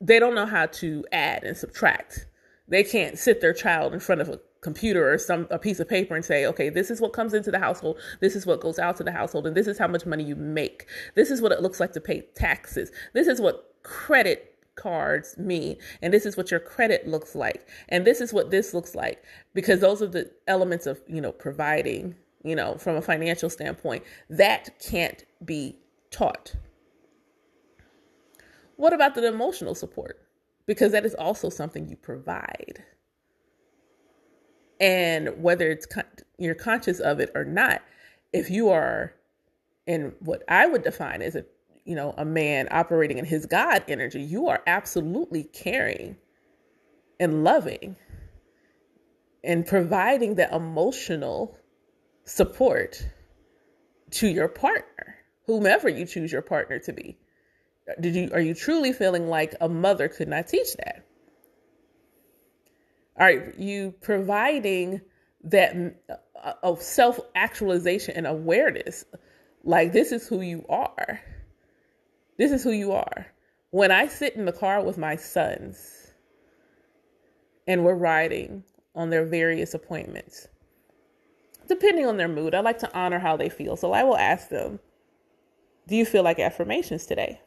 they 0.00 0.18
don't 0.18 0.34
know 0.34 0.46
how 0.46 0.66
to 0.66 1.04
add 1.12 1.44
and 1.44 1.56
subtract. 1.56 2.26
They 2.68 2.84
can't 2.84 3.18
sit 3.18 3.40
their 3.40 3.52
child 3.52 3.92
in 3.92 4.00
front 4.00 4.20
of 4.20 4.28
a 4.28 4.40
computer 4.60 5.12
or 5.12 5.18
some 5.18 5.46
a 5.50 5.58
piece 5.58 5.80
of 5.80 5.88
paper 5.88 6.14
and 6.14 6.24
say, 6.24 6.46
okay, 6.46 6.68
this 6.68 6.90
is 6.90 7.00
what 7.00 7.12
comes 7.12 7.34
into 7.34 7.50
the 7.50 7.58
household, 7.58 7.98
this 8.20 8.36
is 8.36 8.46
what 8.46 8.60
goes 8.60 8.78
out 8.78 8.96
to 8.96 9.04
the 9.04 9.12
household, 9.12 9.46
and 9.46 9.56
this 9.56 9.66
is 9.66 9.78
how 9.78 9.88
much 9.88 10.06
money 10.06 10.24
you 10.24 10.36
make. 10.36 10.86
This 11.14 11.30
is 11.30 11.40
what 11.40 11.52
it 11.52 11.62
looks 11.62 11.80
like 11.80 11.92
to 11.92 12.00
pay 12.00 12.22
taxes. 12.34 12.90
This 13.14 13.26
is 13.26 13.40
what 13.40 13.74
credit 13.82 14.58
cards 14.76 15.36
mean, 15.38 15.76
and 16.02 16.12
this 16.12 16.26
is 16.26 16.36
what 16.36 16.50
your 16.50 16.60
credit 16.60 17.06
looks 17.08 17.34
like, 17.34 17.66
and 17.88 18.06
this 18.06 18.20
is 18.20 18.32
what 18.32 18.50
this 18.50 18.74
looks 18.74 18.94
like, 18.94 19.22
because 19.54 19.80
those 19.80 20.02
are 20.02 20.06
the 20.06 20.30
elements 20.46 20.86
of 20.86 21.00
you 21.08 21.20
know 21.20 21.32
providing, 21.32 22.14
you 22.44 22.54
know, 22.54 22.76
from 22.76 22.96
a 22.96 23.02
financial 23.02 23.50
standpoint 23.50 24.02
that 24.28 24.78
can't 24.80 25.24
be 25.44 25.78
taught. 26.10 26.54
What 28.76 28.92
about 28.92 29.14
the 29.14 29.26
emotional 29.26 29.74
support? 29.74 30.26
Because 30.66 30.92
that 30.92 31.04
is 31.04 31.14
also 31.14 31.50
something 31.50 31.88
you 31.88 31.96
provide. 31.96 32.82
And 34.80 35.42
whether 35.42 35.70
it's 35.70 35.86
con- 35.86 36.04
you're 36.38 36.54
conscious 36.54 37.00
of 37.00 37.20
it 37.20 37.30
or 37.34 37.44
not, 37.44 37.82
if 38.32 38.50
you 38.50 38.70
are 38.70 39.14
in 39.86 40.14
what 40.20 40.42
I 40.48 40.66
would 40.66 40.82
define 40.82 41.22
as 41.22 41.36
a 41.36 41.44
you 41.84 41.94
know 41.94 42.14
a 42.16 42.24
man 42.24 42.68
operating 42.70 43.18
in 43.18 43.24
his 43.24 43.46
God 43.46 43.84
energy, 43.88 44.22
you 44.22 44.48
are 44.48 44.62
absolutely 44.66 45.44
caring 45.44 46.16
and 47.18 47.44
loving 47.44 47.96
and 49.44 49.66
providing 49.66 50.34
the 50.34 50.54
emotional 50.54 51.58
support 52.24 53.06
to 54.10 54.28
your 54.28 54.48
partner, 54.48 55.16
whomever 55.46 55.88
you 55.88 56.06
choose 56.06 56.32
your 56.32 56.42
partner 56.42 56.78
to 56.78 56.92
be. 56.92 57.18
Did 58.00 58.14
you 58.14 58.30
are 58.32 58.40
you 58.40 58.54
truly 58.54 58.92
feeling 58.92 59.28
like 59.28 59.54
a 59.60 59.68
mother 59.68 60.08
could 60.08 60.28
not 60.28 60.48
teach 60.48 60.74
that 60.76 61.04
are 63.20 63.52
you 63.56 63.94
providing 64.00 65.00
that 65.44 65.74
uh, 66.42 66.52
of 66.62 66.82
self 66.82 67.18
actualization 67.34 68.14
and 68.16 68.26
awareness. 68.26 69.04
Like 69.64 69.92
this 69.92 70.12
is 70.12 70.26
who 70.26 70.40
you 70.40 70.64
are. 70.68 71.20
This 72.38 72.52
is 72.52 72.64
who 72.64 72.72
you 72.72 72.92
are. 72.92 73.26
When 73.70 73.92
i 73.92 74.08
sit 74.08 74.34
in 74.34 74.46
the 74.46 74.52
car 74.52 74.82
with 74.82 74.98
my 74.98 75.16
sons 75.16 76.12
and 77.66 77.84
we're 77.84 77.94
riding 77.94 78.64
on 78.96 79.10
their 79.10 79.24
various 79.24 79.74
appointments 79.74 80.48
depending 81.68 82.04
on 82.04 82.16
their 82.16 82.26
mood 82.26 82.52
i 82.52 82.58
like 82.58 82.80
to 82.80 82.92
honor 82.98 83.20
how 83.20 83.36
they 83.36 83.48
feel. 83.48 83.76
So 83.76 83.92
i 83.92 84.02
will 84.02 84.16
ask 84.16 84.48
them 84.48 84.80
do 85.86 85.96
you 85.96 86.04
feel 86.04 86.22
like 86.22 86.38
affirmations 86.38 87.06
today? 87.06 87.40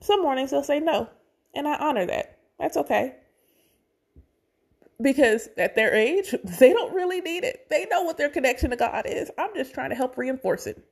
Some 0.00 0.22
mornings 0.22 0.50
they'll 0.50 0.62
say 0.62 0.80
no, 0.80 1.08
and 1.54 1.66
I 1.66 1.76
honor 1.76 2.06
that. 2.06 2.38
That's 2.58 2.76
okay. 2.76 3.16
Because 5.00 5.48
at 5.56 5.76
their 5.76 5.94
age, 5.94 6.34
they 6.58 6.72
don't 6.72 6.94
really 6.94 7.20
need 7.20 7.44
it. 7.44 7.66
They 7.70 7.86
know 7.86 8.02
what 8.02 8.18
their 8.18 8.28
connection 8.28 8.70
to 8.70 8.76
God 8.76 9.04
is. 9.06 9.30
I'm 9.38 9.54
just 9.54 9.74
trying 9.74 9.90
to 9.90 9.96
help 9.96 10.18
reinforce 10.18 10.66
it. 10.66 10.82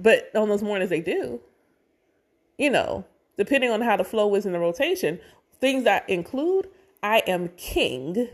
But 0.00 0.30
on 0.34 0.48
those 0.48 0.62
mornings 0.62 0.90
they 0.90 1.00
do, 1.00 1.40
you 2.58 2.70
know, 2.70 3.04
depending 3.36 3.70
on 3.70 3.80
how 3.80 3.96
the 3.96 4.04
flow 4.04 4.34
is 4.34 4.46
in 4.46 4.52
the 4.52 4.58
rotation, 4.58 5.20
things 5.60 5.84
that 5.84 6.08
include 6.08 6.68
I 7.02 7.22
am 7.26 7.48
king 7.56 8.28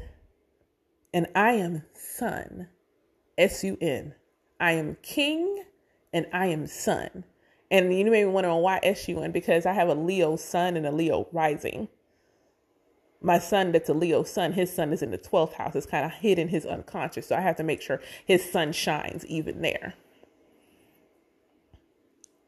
and 1.15 1.27
I 1.35 1.53
am 1.53 1.85
sun. 1.95 2.69
S 3.39 3.65
U 3.65 3.79
N. 3.81 4.15
I 4.61 4.73
am 4.73 4.97
king 5.03 5.65
and 6.13 6.27
I 6.33 6.47
am 6.47 6.67
sun. 6.67 7.25
And 7.71 7.93
you 7.97 8.05
may 8.11 8.23
be 8.23 8.31
wondering 8.31 8.57
why 8.57 8.81
SUN 8.95 9.33
because 9.33 9.67
I 9.67 9.73
have 9.73 9.89
a 9.89 9.95
Leo 9.95 10.37
sun 10.37 10.77
and 10.77 10.87
a 10.87 10.93
Leo 10.93 11.27
rising. 11.33 11.89
My 13.23 13.39
son 13.39 13.73
that's 13.73 13.89
a 13.89 13.95
Leo 13.95 14.25
son, 14.25 14.53
his 14.53 14.73
son 14.73 14.93
is 14.93 15.03
in 15.03 15.13
the 15.13 15.19
12th 15.19 15.55
house. 15.55 15.77
It's 15.77 15.87
kind 15.87 16.05
of 16.05 16.13
hidden 16.13 16.49
his 16.49 16.67
unconscious. 16.67 17.29
So 17.29 17.37
I 17.37 17.41
have 17.41 17.57
to 17.57 17.63
make 17.63 17.81
sure 17.81 18.01
his 18.27 18.51
sun 18.51 18.73
shines 18.73 19.25
even 19.27 19.63
there. 19.63 19.95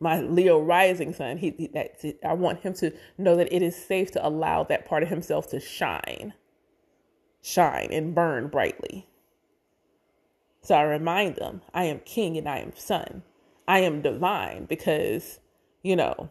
My 0.00 0.20
Leo 0.20 0.60
rising 0.60 1.14
sun, 1.14 1.38
he, 1.38 1.50
that 1.72 2.02
I 2.24 2.34
want 2.34 2.60
him 2.60 2.74
to 2.74 2.92
know 3.16 3.36
that 3.36 3.52
it 3.52 3.62
is 3.62 3.76
safe 3.76 4.10
to 4.12 4.26
allow 4.26 4.64
that 4.64 4.84
part 4.84 5.02
of 5.04 5.08
himself 5.08 5.48
to 5.50 5.60
shine. 5.60 6.34
Shine 7.40 7.88
and 7.92 8.14
burn 8.14 8.48
brightly. 8.48 9.06
So 10.62 10.74
I 10.74 10.82
remind 10.82 11.36
them, 11.36 11.62
I 11.72 11.84
am 11.84 12.00
king 12.00 12.36
and 12.36 12.48
I 12.48 12.58
am 12.58 12.72
sun. 12.74 13.22
I 13.68 13.80
am 13.80 14.02
divine 14.02 14.64
because, 14.64 15.38
you 15.82 15.94
know, 15.94 16.30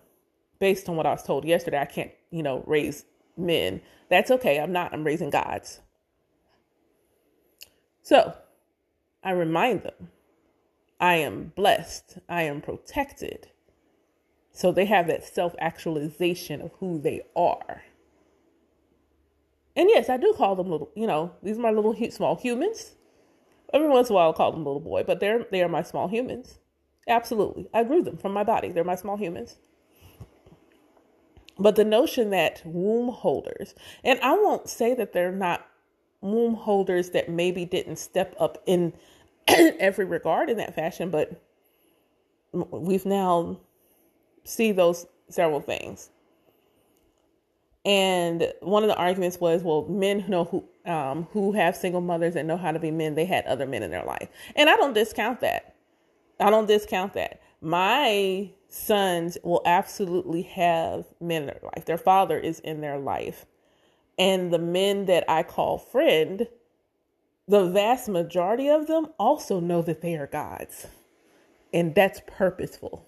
based 0.60 0.90
on 0.90 0.96
what 0.96 1.06
I 1.06 1.12
was 1.12 1.24
told 1.24 1.46
yesterday, 1.46 1.80
I 1.80 1.86
can't, 1.86 2.12
you 2.32 2.44
know, 2.44 2.64
raise 2.68 3.06
men. 3.38 3.82
That's 4.10 4.32
okay. 4.32 4.60
I'm 4.60 4.72
not. 4.72 4.94
I'm 4.94 5.04
raising 5.04 5.30
gods. 5.30 5.80
So, 8.02 8.34
I 9.24 9.32
remind 9.32 9.84
them 9.84 10.10
I 11.00 11.16
am 11.16 11.54
blessed, 11.56 12.20
I 12.30 12.44
am 12.44 12.62
protected. 12.62 13.48
So 14.52 14.72
they 14.72 14.86
have 14.86 15.08
that 15.08 15.26
self 15.26 15.56
actualization 15.60 16.62
of 16.62 16.72
who 16.80 17.00
they 17.00 17.22
are. 17.36 17.84
And 19.76 19.90
yes, 19.90 20.10
I 20.10 20.18
do 20.18 20.34
call 20.38 20.56
them 20.56 20.70
little, 20.70 20.92
you 20.96 21.08
know, 21.08 21.32
these 21.42 21.58
are 21.58 21.62
my 21.62 21.72
little 21.72 21.96
small 22.12 22.36
humans. 22.36 22.94
Every 23.74 23.90
once 23.90 24.10
in 24.10 24.14
a 24.14 24.16
while, 24.16 24.28
I'll 24.28 24.34
call 24.34 24.52
them 24.52 24.64
little 24.64 24.80
boy, 24.80 25.04
but 25.04 25.20
they're 25.20 25.46
they 25.52 25.64
are 25.64 25.70
my 25.70 25.82
small 25.82 26.08
humans. 26.08 26.60
Absolutely, 27.08 27.68
I 27.74 27.84
grew 27.84 28.04
them 28.04 28.18
from 28.18 28.34
my 28.34 28.44
body. 28.44 28.70
They're 28.70 28.84
my 28.84 28.96
small 28.96 29.18
humans. 29.18 29.56
But 31.64 31.78
the 31.78 31.86
notion 31.86 32.30
that 32.32 32.62
womb 32.66 33.08
holders, 33.08 33.74
and 34.04 34.20
I 34.20 34.34
won't 34.34 34.68
say 34.68 34.94
that 34.96 35.14
they're 35.14 35.32
not 35.32 35.66
womb 36.20 36.56
holders 36.56 37.12
that 37.12 37.30
maybe 37.30 37.64
didn't 37.64 37.96
step 37.96 38.36
up 38.38 38.62
in 38.66 38.92
every 39.48 40.04
regard 40.04 40.50
in 40.50 40.58
that 40.58 40.76
fashion, 40.76 41.10
but 41.10 41.42
we've 42.52 43.06
now 43.06 43.62
see 44.44 44.74
those 44.74 45.06
several 45.30 45.62
things. 45.62 46.10
And 47.86 48.52
one 48.60 48.84
of 48.84 48.90
the 48.90 48.98
arguments 48.98 49.40
was, 49.40 49.64
well, 49.64 49.88
men 49.88 50.20
who 50.20 50.32
know 50.32 50.44
who 50.44 50.66
um, 50.92 51.30
who 51.32 51.54
have 51.54 51.78
single 51.78 52.02
mothers 52.02 52.36
and 52.36 52.46
know 52.46 52.58
how 52.58 52.74
to 52.74 52.80
be 52.80 52.92
men, 52.92 53.16
they 53.16 53.24
had 53.24 53.46
other 53.46 53.66
men 53.66 53.84
in 53.84 53.92
their 53.92 54.04
life, 54.04 54.28
and 54.58 54.70
I 54.70 54.76
don't 54.76 54.94
discount 54.94 55.40
that. 55.40 55.76
I 56.42 56.50
don't 56.50 56.68
discount 56.68 57.14
that. 57.14 57.40
My 57.64 58.52
sons 58.68 59.38
will 59.42 59.62
absolutely 59.66 60.42
have 60.42 61.06
men 61.22 61.44
in 61.44 61.48
their 61.48 61.62
life. 61.64 61.86
Their 61.86 61.98
father 61.98 62.38
is 62.38 62.60
in 62.60 62.82
their 62.82 63.00
life, 63.00 63.46
and 64.20 64.52
the 64.52 64.60
men 64.60 65.06
that 65.06 65.24
I 65.30 65.44
call 65.44 65.78
friend, 65.78 66.46
the 67.48 67.66
vast 67.70 68.10
majority 68.10 68.68
of 68.68 68.88
them 68.88 69.08
also 69.18 69.62
know 69.62 69.82
that 69.84 70.02
they 70.02 70.16
are 70.16 70.28
God's, 70.28 70.88
and 71.74 71.96
that's 71.96 72.22
purposeful, 72.28 73.08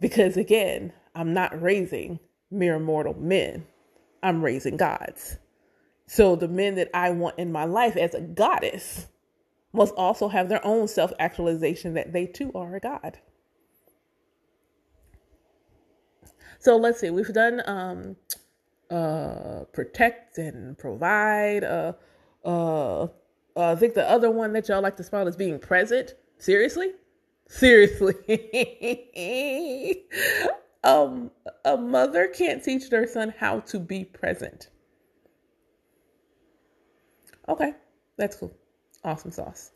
because 0.00 0.38
again, 0.38 0.94
I'm 1.14 1.34
not 1.34 1.60
raising 1.60 2.18
mere 2.50 2.78
mortal 2.78 3.14
men. 3.14 3.66
I'm 4.22 4.42
raising 4.42 4.78
gods. 4.78 5.36
So 6.06 6.34
the 6.34 6.48
men 6.48 6.76
that 6.76 6.88
I 6.94 7.10
want 7.10 7.38
in 7.38 7.52
my 7.52 7.66
life 7.66 7.96
as 7.98 8.14
a 8.14 8.22
goddess 8.22 9.06
must 9.72 9.94
also 9.96 10.28
have 10.28 10.48
their 10.48 10.64
own 10.66 10.88
self 10.88 11.12
actualization 11.18 11.92
that 11.94 12.14
they 12.14 12.24
too 12.24 12.50
are 12.54 12.74
a 12.74 12.80
god. 12.80 13.18
So 16.60 16.76
let's 16.76 17.00
see, 17.00 17.08
we've 17.08 17.32
done 17.32 17.62
um, 17.64 18.16
uh, 18.90 19.64
protect 19.72 20.36
and 20.36 20.76
provide. 20.76 21.64
Uh, 21.64 21.94
uh, 22.44 23.04
uh, 23.04 23.08
I 23.56 23.74
think 23.76 23.94
the 23.94 24.08
other 24.08 24.30
one 24.30 24.52
that 24.52 24.68
y'all 24.68 24.82
like 24.82 24.98
to 24.98 25.02
spell 25.02 25.26
is 25.26 25.36
being 25.36 25.58
present. 25.58 26.14
Seriously? 26.36 26.92
Seriously. 27.48 28.14
um, 30.84 31.30
a 31.64 31.78
mother 31.78 32.28
can't 32.28 32.62
teach 32.62 32.90
their 32.90 33.06
son 33.06 33.32
how 33.38 33.60
to 33.60 33.78
be 33.78 34.04
present. 34.04 34.68
Okay, 37.48 37.72
that's 38.18 38.36
cool. 38.36 38.54
Awesome 39.02 39.30
sauce. 39.30 39.72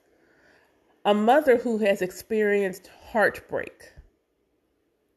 A 1.06 1.14
mother 1.14 1.56
who 1.56 1.78
has 1.78 2.02
experienced 2.02 2.90
heartbreak 3.10 3.93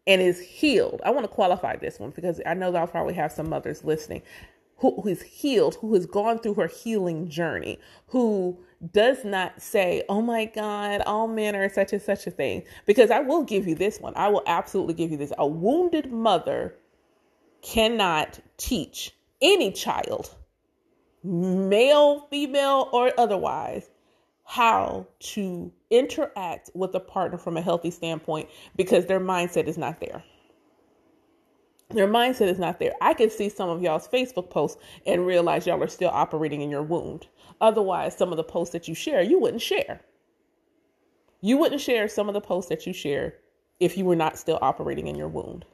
and 0.08 0.22
is 0.22 0.40
healed. 0.40 1.02
I 1.06 1.12
want 1.12 1.26
to 1.26 1.30
qualify 1.30 1.76
this 1.76 2.00
one 2.00 2.12
because 2.12 2.42
I 2.46 2.54
know 2.54 2.72
that 2.72 2.80
I'll 2.80 2.88
probably 2.88 3.14
have 3.16 3.32
some 3.32 3.50
mothers 3.50 3.84
listening 3.84 4.24
who, 4.78 5.08
is 5.08 5.22
healed, 5.22 5.76
who 5.76 5.94
has 5.94 6.06
gone 6.06 6.40
through 6.40 6.54
her 6.56 6.68
healing 6.68 7.28
journey, 7.30 7.80
who 8.08 8.58
does 8.94 9.26
not 9.26 9.62
say, 9.62 10.04
Oh 10.08 10.22
my 10.22 10.46
God, 10.46 11.02
all 11.06 11.28
men 11.28 11.56
are 11.56 11.70
such 11.70 11.94
and 11.94 12.02
such 12.02 12.28
a 12.28 12.32
thing. 12.32 12.64
Because 12.86 13.12
I 13.12 13.20
will 13.20 13.44
give 13.44 13.68
you 13.68 13.76
this 13.76 14.00
one. 14.00 14.14
I 14.16 14.30
will 14.30 14.44
absolutely 14.46 14.94
give 14.94 15.12
you 15.12 15.18
this. 15.18 15.34
A 15.38 15.48
wounded 15.48 16.12
mother 16.12 16.76
cannot 17.62 18.40
teach 18.58 19.14
any 19.42 19.72
child, 19.72 20.36
male, 21.24 22.28
female, 22.30 22.90
or 22.94 23.12
otherwise, 23.18 23.90
how 24.46 25.08
to 25.20 25.72
interact 25.90 26.70
with 26.74 26.94
a 26.96 27.00
partner 27.00 27.38
from 27.38 27.58
a 27.58 27.62
healthy 27.62 27.92
standpoint 27.92 28.50
because 28.76 29.06
their 29.06 29.20
mindset 29.20 29.68
is 29.68 29.78
not 29.78 30.00
there 30.00 30.24
their 31.90 32.08
mindset 32.08 32.48
is 32.48 32.60
not 32.60 32.80
there. 32.80 32.94
I 33.02 33.14
can 33.14 33.30
see 33.30 33.50
some 33.50 33.70
of 33.70 33.82
y'all's 33.82 34.08
Facebook 34.08 34.50
posts 34.50 34.82
and 35.06 35.26
realize 35.26 35.66
y'all 35.66 35.82
are 35.82 35.88
still 35.88 36.10
operating 36.10 36.62
in 36.62 36.70
your 36.70 36.84
wound. 36.84 37.28
Otherwise, 37.62 38.18
some 38.18 38.32
of 38.32 38.38
the 38.38 38.44
posts 38.44 38.74
that 38.74 38.88
you 38.88 38.96
share, 38.96 39.22
you 39.22 39.40
wouldn't 39.40 39.62
share. 39.62 40.02
You 41.42 41.58
wouldn't 41.58 41.82
share 41.82 42.08
some 42.10 42.28
of 42.28 42.34
the 42.34 42.42
posts 42.42 42.70
that 42.70 42.86
you 42.86 42.94
share 42.94 43.36
if 43.80 43.98
you 43.98 44.04
were 44.04 44.16
not 44.16 44.38
still 44.38 44.60
operating 44.62 45.08
in 45.08 45.16
your 45.16 45.30
wound. 45.30 45.66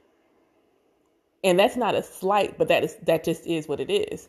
And 1.42 1.58
that's 1.58 1.76
not 1.76 1.94
a 1.94 2.02
slight, 2.02 2.58
but 2.58 2.68
that 2.68 2.84
is 2.84 2.96
that 3.02 3.24
just 3.24 3.46
is 3.46 3.66
what 3.66 3.80
it 3.80 3.90
is. 3.90 4.28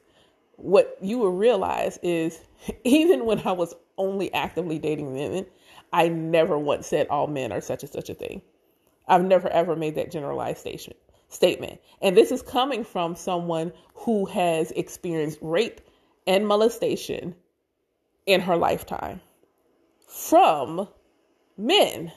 What 0.58 0.98
you 1.02 1.18
will 1.20 1.32
realize 1.32 2.00
is 2.02 2.40
even 2.84 3.26
when 3.26 3.40
I 3.46 3.52
was 3.52 3.76
only 3.98 4.34
actively 4.34 4.80
dating 4.80 5.14
women, 5.14 5.46
I 5.94 6.10
never 6.10 6.58
once 6.58 6.88
said 6.88 7.08
all 7.08 7.28
men 7.28 7.52
are 7.52 7.62
such 7.62 7.84
and 7.84 7.92
such 7.92 8.10
a 8.10 8.14
thing. 8.14 8.42
I've 9.08 9.24
never 9.24 9.50
ever 9.50 9.76
made 9.76 9.96
that 9.96 10.12
generalized 10.12 10.60
statement 10.60 10.98
statement. 11.30 11.80
And 12.02 12.16
this 12.16 12.32
is 12.32 12.42
coming 12.42 12.84
from 12.84 13.16
someone 13.16 13.74
who 13.94 14.26
has 14.26 14.72
experienced 14.72 15.40
rape 15.42 15.82
and 16.28 16.48
molestation 16.48 17.36
in 18.26 18.42
her 18.42 18.58
lifetime 18.58 19.22
from 20.08 20.88
men. 21.58 22.12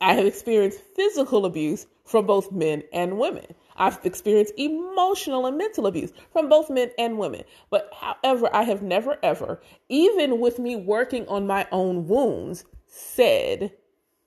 I 0.00 0.14
have 0.14 0.26
experienced 0.26 0.80
physical 0.96 1.46
abuse 1.46 1.86
from 2.04 2.26
both 2.26 2.50
men 2.50 2.82
and 2.92 3.18
women. 3.18 3.46
I've 3.76 3.98
experienced 4.04 4.54
emotional 4.56 5.46
and 5.46 5.58
mental 5.58 5.86
abuse 5.86 6.12
from 6.32 6.48
both 6.48 6.70
men 6.70 6.90
and 6.98 7.18
women. 7.18 7.44
But 7.70 7.90
however, 7.92 8.48
I 8.52 8.62
have 8.62 8.82
never 8.82 9.18
ever, 9.22 9.60
even 9.88 10.40
with 10.40 10.58
me 10.58 10.76
working 10.76 11.26
on 11.28 11.46
my 11.46 11.66
own 11.72 12.06
wounds, 12.06 12.64
said 12.86 13.72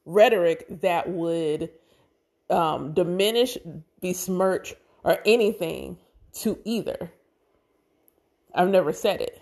rhetoric 0.05 0.65
that 0.81 1.09
would 1.09 1.69
um, 2.49 2.93
diminish, 2.93 3.57
besmirch, 4.01 4.75
or 5.03 5.19
anything 5.25 5.97
to 6.33 6.59
either. 6.63 7.11
I've 8.53 8.69
never 8.69 8.93
said 8.93 9.21
it. 9.21 9.41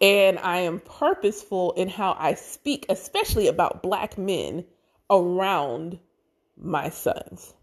And 0.00 0.38
I 0.38 0.58
am 0.58 0.80
purposeful 0.80 1.72
in 1.72 1.88
how 1.88 2.16
I 2.18 2.34
speak, 2.34 2.86
especially 2.88 3.48
about 3.48 3.82
Black 3.82 4.18
men 4.18 4.64
around 5.10 5.98
my 6.56 6.90
sons. 6.90 7.54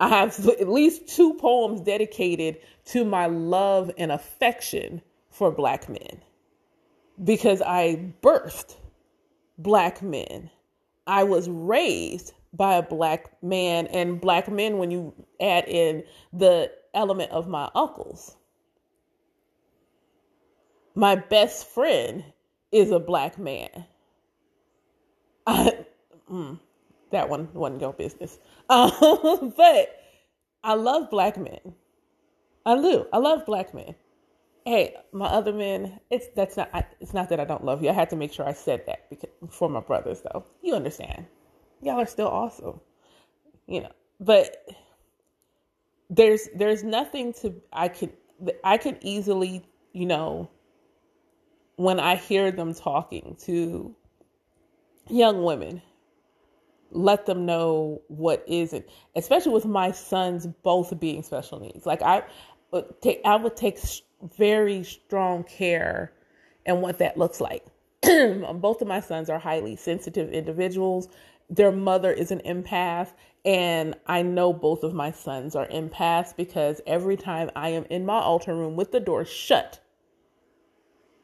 I 0.00 0.08
have 0.08 0.48
at 0.48 0.68
least 0.68 1.08
two 1.08 1.34
poems 1.34 1.80
dedicated 1.80 2.58
to 2.86 3.04
my 3.04 3.26
love 3.26 3.90
and 3.96 4.12
affection 4.12 5.02
for 5.30 5.50
Black 5.50 5.88
men 5.88 6.20
because 7.22 7.62
I 7.62 8.12
birthed 8.22 8.76
Black 9.58 10.02
men. 10.02 10.50
I 11.06 11.24
was 11.24 11.48
raised 11.48 12.32
by 12.52 12.76
a 12.76 12.82
black 12.82 13.42
man 13.42 13.86
and 13.88 14.20
black 14.20 14.48
men 14.48 14.78
when 14.78 14.90
you 14.90 15.12
add 15.40 15.68
in 15.68 16.04
the 16.32 16.70
element 16.94 17.32
of 17.32 17.48
my 17.48 17.70
uncles. 17.74 18.36
My 20.94 21.16
best 21.16 21.66
friend 21.66 22.24
is 22.70 22.92
a 22.92 23.00
black 23.00 23.38
man. 23.38 23.86
I, 25.46 25.72
mm, 26.30 26.58
that 27.14 27.28
one 27.28 27.48
wasn't 27.54 27.80
your 27.80 27.92
business. 27.92 28.38
Um, 28.68 29.52
but 29.56 30.00
I 30.62 30.74
love 30.74 31.10
black 31.10 31.36
men. 31.38 31.74
I 32.66 32.76
do. 32.76 33.06
I 33.12 33.18
love 33.18 33.46
black 33.46 33.74
men. 33.74 33.94
Hey, 34.64 34.94
my 35.12 35.26
other 35.26 35.52
men, 35.52 36.00
it's 36.10 36.26
that's 36.36 36.56
not. 36.56 36.70
I, 36.72 36.84
it's 37.00 37.12
not 37.14 37.28
that 37.30 37.40
I 37.40 37.44
don't 37.44 37.64
love 37.64 37.82
you. 37.82 37.90
I 37.90 37.92
had 37.92 38.10
to 38.10 38.16
make 38.16 38.32
sure 38.32 38.48
I 38.48 38.52
said 38.52 38.84
that 38.86 39.10
because, 39.10 39.30
for 39.50 39.68
my 39.68 39.80
brothers, 39.80 40.22
though. 40.22 40.44
You 40.62 40.74
understand? 40.74 41.26
y'all 41.84 42.00
are 42.00 42.06
still 42.06 42.28
awesome. 42.28 42.80
You 43.66 43.82
know, 43.82 43.92
but 44.20 44.66
there's 46.10 46.48
there's 46.54 46.82
nothing 46.82 47.32
to 47.34 47.54
I 47.72 47.88
could 47.88 48.12
I 48.62 48.78
could 48.78 48.98
easily, 49.00 49.64
you 49.92 50.06
know, 50.06 50.50
when 51.76 52.00
I 52.00 52.16
hear 52.16 52.50
them 52.50 52.74
talking 52.74 53.36
to 53.42 53.94
young 55.08 55.44
women, 55.44 55.82
let 56.94 57.26
them 57.26 57.46
know 57.46 58.02
what 58.08 58.44
isn't, 58.46 58.86
especially 59.16 59.52
with 59.52 59.66
my 59.66 59.92
sons 59.92 60.46
both 60.62 60.98
being 61.00 61.22
special 61.22 61.60
needs. 61.60 61.86
Like 61.86 62.02
I 62.02 62.20
uh, 62.20 62.22
would 62.72 63.00
take, 63.02 63.20
I 63.24 63.36
would 63.36 63.56
take 63.56 63.78
very 64.36 64.84
strong 64.84 65.44
care 65.44 66.12
and 66.66 66.82
what 66.82 66.98
that 66.98 67.18
looks 67.18 67.40
like. 67.40 67.66
both 68.02 68.82
of 68.82 68.88
my 68.88 69.00
sons 69.00 69.30
are 69.30 69.38
highly 69.38 69.76
sensitive 69.76 70.30
individuals 70.32 71.08
their 71.50 71.72
mother 71.72 72.12
is 72.12 72.30
an 72.30 72.40
empath 72.46 73.12
and 73.44 73.94
I 74.06 74.22
know 74.22 74.52
both 74.52 74.82
of 74.82 74.94
my 74.94 75.10
sons 75.10 75.54
are 75.54 75.66
empaths 75.68 76.34
because 76.36 76.80
every 76.86 77.16
time 77.16 77.50
I 77.56 77.70
am 77.70 77.84
in 77.90 78.06
my 78.06 78.18
altar 78.18 78.54
room 78.54 78.76
with 78.76 78.92
the 78.92 79.00
door 79.00 79.24
shut 79.24 79.80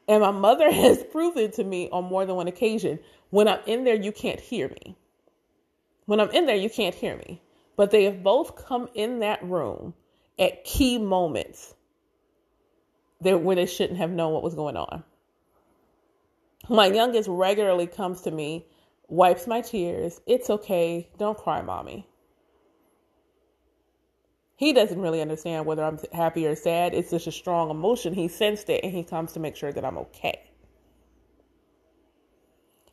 And 0.09 0.23
my 0.23 0.31
mother 0.31 0.71
has 0.73 1.05
proven 1.05 1.51
to 1.53 1.65
me 1.65 1.89
on 1.91 2.05
more 2.05 2.27
than 2.27 2.37
one 2.37 2.49
occasion 2.49 2.99
when 3.31 3.49
I'm 3.49 3.61
in 3.67 3.85
there, 3.85 3.95
you 3.95 4.13
can't 4.13 4.41
hear 4.41 4.69
me. 4.69 4.97
When 6.11 6.19
I'm 6.19 6.31
in 6.33 6.47
there, 6.47 6.57
you 6.57 6.69
can't 6.69 6.93
hear 6.93 7.17
me. 7.17 7.41
But 7.77 7.93
they 7.93 8.03
have 8.03 8.25
both 8.25 8.57
come 8.57 8.89
in 8.95 9.21
that 9.21 9.45
room 9.45 9.95
at 10.41 10.65
key 10.65 10.99
moments 10.99 11.73
where 13.21 13.55
they 13.55 13.67
shouldn't 13.67 14.01
have 14.01 14.11
known 14.11 14.33
what 14.33 14.43
was 14.43 14.57
going 14.57 14.77
on. 14.77 15.05
My 16.69 16.87
youngest 16.87 17.29
regularly 17.29 17.87
comes 17.87 18.23
to 18.23 18.33
me, 18.33 18.67
wipes 19.07 19.47
my 19.47 19.61
tears. 19.61 20.21
It's 20.27 20.51
okay. 20.51 21.09
Don't 21.17 21.39
cry, 21.39 21.63
mommy. 21.63 22.09
He 24.57 24.73
doesn't 24.73 25.01
really 25.01 25.21
understand 25.21 25.65
whether 25.65 25.85
I'm 25.85 26.01
happy 26.13 26.45
or 26.45 26.57
sad. 26.57 26.93
It's 26.93 27.11
just 27.11 27.29
a 27.29 27.33
strong 27.33 27.71
emotion. 27.71 28.15
He 28.15 28.27
sensed 28.27 28.69
it 28.69 28.83
and 28.83 28.93
he 28.93 29.05
comes 29.05 29.31
to 29.35 29.39
make 29.39 29.55
sure 29.55 29.73
that 29.73 29.85
I'm 29.85 29.99
okay. 29.99 30.50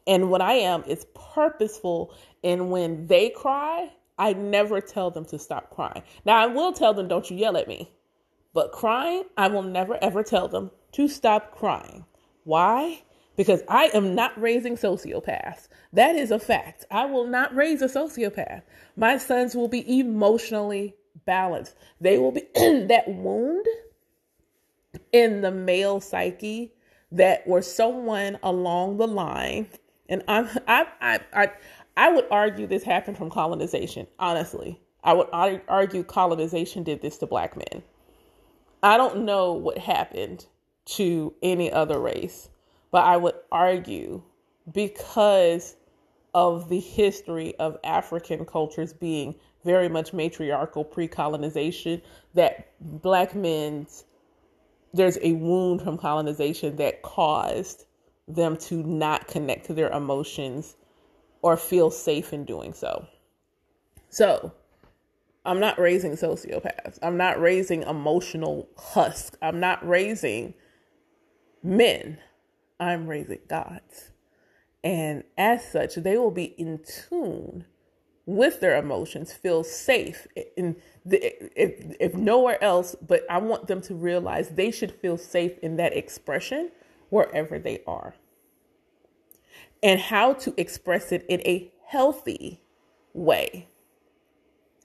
And 0.07 0.31
what 0.31 0.41
I 0.41 0.53
am 0.53 0.83
is 0.87 1.05
purposeful 1.13 2.13
And 2.43 2.71
when 2.71 3.07
they 3.07 3.29
cry, 3.29 3.91
I 4.17 4.33
never 4.33 4.81
tell 4.81 5.11
them 5.11 5.25
to 5.25 5.37
stop 5.37 5.69
crying. 5.69 6.01
Now, 6.25 6.37
I 6.37 6.47
will 6.47 6.73
tell 6.73 6.93
them, 6.93 7.07
don't 7.07 7.29
you 7.29 7.37
yell 7.37 7.57
at 7.57 7.67
me. 7.67 7.91
But 8.53 8.71
crying, 8.71 9.23
I 9.37 9.49
will 9.49 9.63
never 9.63 10.01
ever 10.01 10.23
tell 10.23 10.47
them 10.47 10.71
to 10.93 11.07
stop 11.07 11.51
crying. 11.51 12.05
Why? 12.43 13.03
Because 13.35 13.61
I 13.67 13.91
am 13.93 14.15
not 14.15 14.39
raising 14.41 14.77
sociopaths. 14.77 15.67
That 15.93 16.15
is 16.15 16.31
a 16.31 16.39
fact. 16.39 16.85
I 16.89 17.05
will 17.05 17.27
not 17.27 17.55
raise 17.55 17.83
a 17.83 17.87
sociopath. 17.87 18.63
My 18.95 19.17
sons 19.17 19.55
will 19.55 19.67
be 19.67 19.99
emotionally 19.99 20.95
balanced. 21.25 21.75
They 22.01 22.17
will 22.17 22.31
be 22.31 22.47
that 22.55 23.03
wound 23.07 23.67
in 25.11 25.41
the 25.41 25.51
male 25.51 25.99
psyche 25.99 26.73
that 27.11 27.47
where 27.47 27.61
someone 27.61 28.39
along 28.41 28.97
the 28.97 29.07
line 29.07 29.67
and 30.09 30.23
I'm 30.27 30.47
I 30.67 30.87
I 31.01 31.19
I 31.33 31.51
I 31.95 32.11
would 32.11 32.25
argue 32.29 32.67
this 32.67 32.83
happened 32.83 33.17
from 33.17 33.29
colonization, 33.29 34.07
honestly. 34.19 34.79
I 35.03 35.13
would 35.13 35.29
argue 35.31 36.03
colonization 36.03 36.83
did 36.83 37.01
this 37.01 37.17
to 37.19 37.27
black 37.27 37.55
men. 37.55 37.81
I 38.83 38.97
don't 38.97 39.25
know 39.25 39.53
what 39.53 39.77
happened 39.77 40.45
to 40.85 41.33
any 41.41 41.71
other 41.71 41.99
race, 41.99 42.49
but 42.91 43.05
I 43.05 43.17
would 43.17 43.35
argue 43.51 44.21
because 44.71 45.75
of 46.33 46.69
the 46.69 46.79
history 46.79 47.55
of 47.57 47.77
African 47.83 48.45
cultures 48.45 48.93
being 48.93 49.33
very 49.65 49.89
much 49.89 50.13
matriarchal 50.13 50.83
pre 50.83 51.07
colonization, 51.07 52.01
that 52.35 52.67
black 52.79 53.33
men's, 53.33 54.05
there's 54.93 55.17
a 55.23 55.33
wound 55.33 55.81
from 55.81 55.97
colonization 55.97 56.75
that 56.75 57.01
caused 57.01 57.86
them 58.27 58.57
to 58.57 58.83
not 58.83 59.27
connect 59.27 59.65
to 59.67 59.73
their 59.73 59.89
emotions 59.89 60.75
or 61.41 61.55
feel 61.55 61.89
safe 61.89 62.33
in 62.33 62.45
doing 62.45 62.73
so. 62.73 63.07
So, 64.09 64.53
I'm 65.45 65.59
not 65.59 65.79
raising 65.79 66.13
sociopaths. 66.13 66.99
I'm 67.01 67.15
not 67.15 67.39
raising 67.39 67.83
emotional 67.83 68.67
husks. 68.77 69.37
I'm 69.41 69.59
not 69.59 69.87
raising 69.87 70.53
men. 71.63 72.17
I'm 72.79 73.07
raising 73.07 73.39
gods. 73.47 74.11
And 74.83 75.23
as 75.37 75.69
such, 75.69 75.95
they 75.95 76.17
will 76.17 76.31
be 76.31 76.45
in 76.57 76.79
tune 77.09 77.65
with 78.25 78.59
their 78.59 78.77
emotions, 78.77 79.31
feel 79.31 79.63
safe 79.63 80.27
in 80.57 80.75
the, 81.05 81.33
if, 81.59 81.95
if 81.97 82.13
nowhere 82.13 82.61
else, 82.61 82.93
but 83.07 83.23
I 83.29 83.37
want 83.37 83.67
them 83.67 83.81
to 83.83 83.95
realize 83.95 84.49
they 84.49 84.69
should 84.69 84.91
feel 84.91 85.17
safe 85.17 85.57
in 85.59 85.77
that 85.77 85.95
expression 85.95 86.71
wherever 87.09 87.59
they 87.59 87.81
are. 87.87 88.15
And 89.83 89.99
how 89.99 90.33
to 90.33 90.53
express 90.57 91.11
it 91.11 91.25
in 91.27 91.41
a 91.41 91.71
healthy 91.85 92.61
way. 93.13 93.67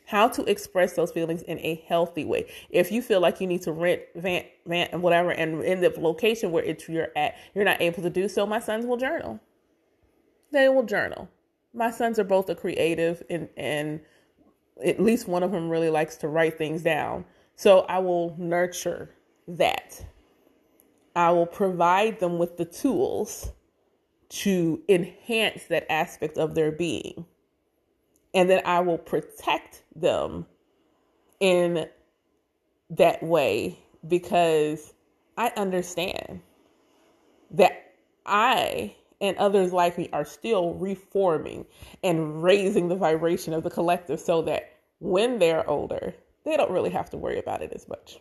How 0.06 0.28
to 0.28 0.44
express 0.44 0.92
those 0.92 1.10
feelings 1.10 1.42
in 1.42 1.58
a 1.60 1.82
healthy 1.86 2.24
way. 2.24 2.46
If 2.68 2.92
you 2.92 3.00
feel 3.00 3.20
like 3.20 3.40
you 3.40 3.46
need 3.46 3.62
to 3.62 3.72
rent, 3.72 4.02
vent, 4.14 4.46
vent, 4.66 4.92
and 4.92 5.02
whatever, 5.02 5.30
and 5.30 5.62
in 5.62 5.80
the 5.80 5.90
location 5.98 6.52
where 6.52 6.64
it's 6.64 6.88
you're 6.88 7.08
at, 7.16 7.34
you're 7.54 7.64
not 7.64 7.80
able 7.80 8.02
to 8.02 8.10
do 8.10 8.28
so, 8.28 8.46
my 8.46 8.58
sons 8.58 8.84
will 8.84 8.98
journal. 8.98 9.40
They 10.50 10.68
will 10.68 10.82
journal. 10.82 11.30
My 11.72 11.90
sons 11.90 12.18
are 12.18 12.24
both 12.24 12.50
a 12.50 12.54
creative, 12.54 13.22
and 13.30 13.48
and 13.56 14.00
at 14.84 15.00
least 15.00 15.28
one 15.28 15.42
of 15.42 15.52
them 15.52 15.70
really 15.70 15.88
likes 15.88 16.16
to 16.16 16.28
write 16.28 16.58
things 16.58 16.82
down. 16.82 17.24
So 17.56 17.80
I 17.88 17.98
will 18.00 18.34
nurture 18.38 19.14
that 19.48 20.04
I 21.14 21.30
will 21.30 21.46
provide 21.46 22.20
them 22.20 22.38
with 22.38 22.56
the 22.56 22.64
tools 22.64 23.52
to 24.28 24.82
enhance 24.88 25.64
that 25.64 25.90
aspect 25.92 26.38
of 26.38 26.54
their 26.54 26.72
being. 26.72 27.26
And 28.34 28.48
then 28.48 28.62
I 28.64 28.80
will 28.80 28.98
protect 28.98 29.82
them 29.94 30.46
in 31.38 31.86
that 32.90 33.22
way 33.22 33.78
because 34.06 34.94
I 35.36 35.52
understand 35.56 36.40
that 37.50 37.92
I 38.24 38.96
and 39.20 39.36
others 39.36 39.72
like 39.72 39.98
me 39.98 40.08
are 40.12 40.24
still 40.24 40.74
reforming 40.74 41.66
and 42.02 42.42
raising 42.42 42.88
the 42.88 42.96
vibration 42.96 43.52
of 43.52 43.62
the 43.62 43.70
collective 43.70 44.18
so 44.18 44.42
that 44.42 44.72
when 44.98 45.38
they're 45.38 45.68
older, 45.68 46.14
they 46.44 46.56
don't 46.56 46.70
really 46.70 46.90
have 46.90 47.10
to 47.10 47.16
worry 47.16 47.38
about 47.38 47.62
it 47.62 47.72
as 47.72 47.88
much. 47.88 48.18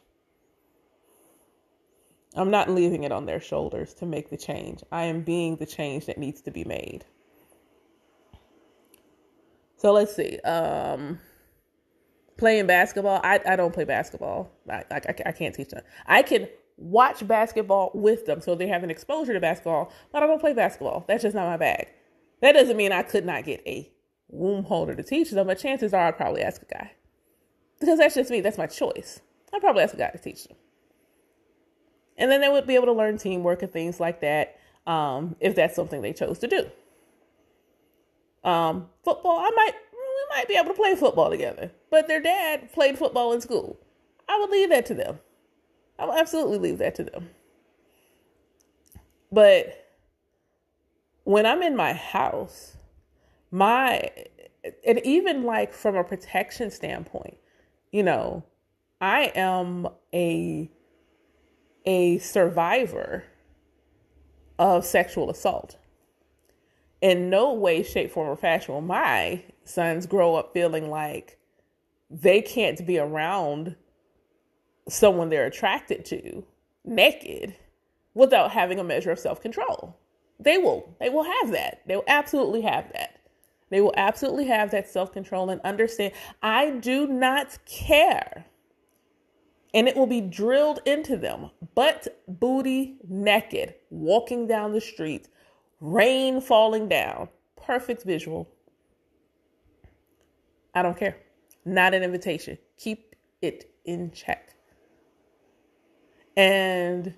I'm 2.35 2.49
not 2.49 2.69
leaving 2.69 3.03
it 3.03 3.11
on 3.11 3.25
their 3.25 3.41
shoulders 3.41 3.93
to 3.95 4.05
make 4.05 4.29
the 4.29 4.37
change. 4.37 4.81
I 4.91 5.03
am 5.03 5.21
being 5.21 5.57
the 5.57 5.65
change 5.65 6.05
that 6.05 6.17
needs 6.17 6.41
to 6.41 6.51
be 6.51 6.63
made. 6.63 7.03
So 9.77 9.91
let's 9.91 10.15
see. 10.15 10.39
Um, 10.39 11.19
playing 12.37 12.67
basketball. 12.67 13.19
I, 13.23 13.39
I 13.45 13.55
don't 13.55 13.73
play 13.73 13.83
basketball. 13.83 14.51
I, 14.69 14.83
I, 14.89 15.01
I 15.25 15.31
can't 15.31 15.53
teach 15.53 15.69
them. 15.69 15.83
I 16.05 16.21
can 16.21 16.47
watch 16.77 17.27
basketball 17.27 17.91
with 17.93 18.25
them 18.25 18.39
so 18.39 18.55
they 18.55 18.67
have 18.67 18.83
an 18.83 18.89
exposure 18.91 19.33
to 19.33 19.39
basketball, 19.39 19.91
but 20.11 20.23
I 20.23 20.27
don't 20.27 20.39
play 20.39 20.53
basketball. 20.53 21.03
That's 21.07 21.23
just 21.23 21.35
not 21.35 21.47
my 21.47 21.57
bag. 21.57 21.87
That 22.41 22.53
doesn't 22.53 22.77
mean 22.77 22.91
I 22.91 23.03
could 23.03 23.25
not 23.25 23.43
get 23.43 23.61
a 23.67 23.91
womb 24.29 24.63
holder 24.63 24.95
to 24.95 25.03
teach 25.03 25.31
them, 25.31 25.47
but 25.47 25.59
chances 25.59 25.93
are 25.93 26.07
I'd 26.07 26.17
probably 26.17 26.41
ask 26.41 26.61
a 26.61 26.65
guy. 26.65 26.91
Because 27.79 27.99
that's 27.99 28.15
just 28.15 28.31
me. 28.31 28.39
That's 28.39 28.57
my 28.57 28.67
choice. 28.67 29.19
I'd 29.53 29.61
probably 29.61 29.83
ask 29.83 29.93
a 29.93 29.97
guy 29.97 30.11
to 30.11 30.17
teach 30.17 30.45
them 30.45 30.55
and 32.17 32.31
then 32.31 32.41
they 32.41 32.49
would 32.49 32.67
be 32.67 32.75
able 32.75 32.87
to 32.87 32.93
learn 32.93 33.17
teamwork 33.17 33.61
and 33.61 33.71
things 33.71 33.99
like 33.99 34.21
that 34.21 34.59
um, 34.87 35.35
if 35.39 35.55
that's 35.55 35.75
something 35.75 36.01
they 36.01 36.13
chose 36.13 36.39
to 36.39 36.47
do. 36.47 36.69
Um, 38.43 38.89
football, 39.03 39.37
I 39.37 39.51
might 39.55 39.73
we 39.93 40.37
might 40.37 40.47
be 40.47 40.55
able 40.55 40.69
to 40.69 40.73
play 40.73 40.95
football 40.95 41.29
together, 41.29 41.71
but 41.89 42.07
their 42.07 42.21
dad 42.21 42.71
played 42.73 42.97
football 42.97 43.33
in 43.33 43.41
school. 43.41 43.79
I 44.27 44.39
would 44.39 44.49
leave 44.49 44.69
that 44.69 44.85
to 44.87 44.93
them. 44.93 45.19
I 45.99 46.05
will 46.05 46.13
absolutely 46.13 46.57
leave 46.57 46.79
that 46.79 46.95
to 46.95 47.03
them. 47.03 47.29
But 49.31 49.87
when 51.23 51.45
I'm 51.45 51.61
in 51.61 51.75
my 51.75 51.93
house, 51.93 52.75
my 53.51 54.09
and 54.85 54.99
even 55.05 55.43
like 55.43 55.73
from 55.73 55.95
a 55.95 56.03
protection 56.03 56.71
standpoint, 56.71 57.37
you 57.91 58.03
know, 58.03 58.43
I 58.99 59.31
am 59.35 59.87
a 60.13 60.69
a 61.85 62.17
survivor 62.19 63.23
of 64.59 64.85
sexual 64.85 65.29
assault. 65.29 65.77
In 67.01 67.29
no 67.29 67.53
way, 67.53 67.81
shape, 67.81 68.11
form, 68.11 68.29
or 68.29 68.35
fashion 68.35 68.73
will 68.73 68.81
my 68.81 69.43
sons 69.63 70.05
grow 70.05 70.35
up 70.35 70.53
feeling 70.53 70.89
like 70.89 71.39
they 72.09 72.41
can't 72.41 72.85
be 72.85 72.99
around 72.99 73.75
someone 74.87 75.29
they're 75.29 75.45
attracted 75.45 76.05
to 76.05 76.43
naked 76.83 77.55
without 78.13 78.51
having 78.51 78.79
a 78.79 78.83
measure 78.83 79.11
of 79.11 79.19
self-control. 79.19 79.97
They 80.39 80.57
will 80.57 80.95
they 80.99 81.09
will 81.09 81.23
have 81.23 81.51
that. 81.51 81.81
They 81.87 81.95
will 81.95 82.03
absolutely 82.07 82.61
have 82.61 82.91
that. 82.93 83.19
They 83.69 83.79
will 83.79 83.93
absolutely 83.95 84.47
have 84.47 84.71
that 84.71 84.89
self-control 84.89 85.49
and 85.49 85.61
understand 85.61 86.13
I 86.43 86.71
do 86.71 87.07
not 87.07 87.57
care 87.65 88.45
and 89.73 89.87
it 89.87 89.95
will 89.95 90.07
be 90.07 90.21
drilled 90.21 90.79
into 90.85 91.17
them 91.17 91.49
butt, 91.75 92.07
booty, 92.27 92.97
naked, 93.07 93.75
walking 93.89 94.47
down 94.47 94.73
the 94.73 94.81
street, 94.81 95.27
rain 95.79 96.41
falling 96.41 96.89
down. 96.89 97.29
Perfect 97.55 98.03
visual. 98.03 98.49
I 100.73 100.81
don't 100.81 100.97
care. 100.97 101.17
Not 101.65 101.93
an 101.93 102.03
invitation. 102.03 102.57
Keep 102.77 103.15
it 103.41 103.71
in 103.85 104.11
check. 104.11 104.55
And 106.35 107.13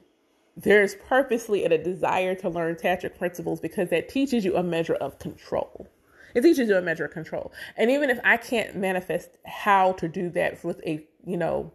there's 0.55 0.95
purposely 0.95 1.63
a 1.63 1.77
desire 1.77 2.35
to 2.35 2.49
learn 2.49 2.75
tantric 2.75 3.17
principles 3.17 3.59
because 3.59 3.89
that 3.89 4.09
teaches 4.09 4.45
you 4.45 4.55
a 4.55 4.63
measure 4.63 4.95
of 4.95 5.17
control. 5.19 5.87
It 6.35 6.41
teaches 6.41 6.67
you 6.67 6.75
a 6.75 6.81
measure 6.81 7.05
of 7.05 7.11
control. 7.11 7.51
And 7.77 7.89
even 7.91 8.09
if 8.09 8.19
I 8.23 8.37
can't 8.37 8.75
manifest 8.75 9.29
how 9.45 9.93
to 9.93 10.07
do 10.07 10.29
that 10.31 10.63
with 10.63 10.81
a, 10.85 11.05
you 11.25 11.37
know, 11.37 11.71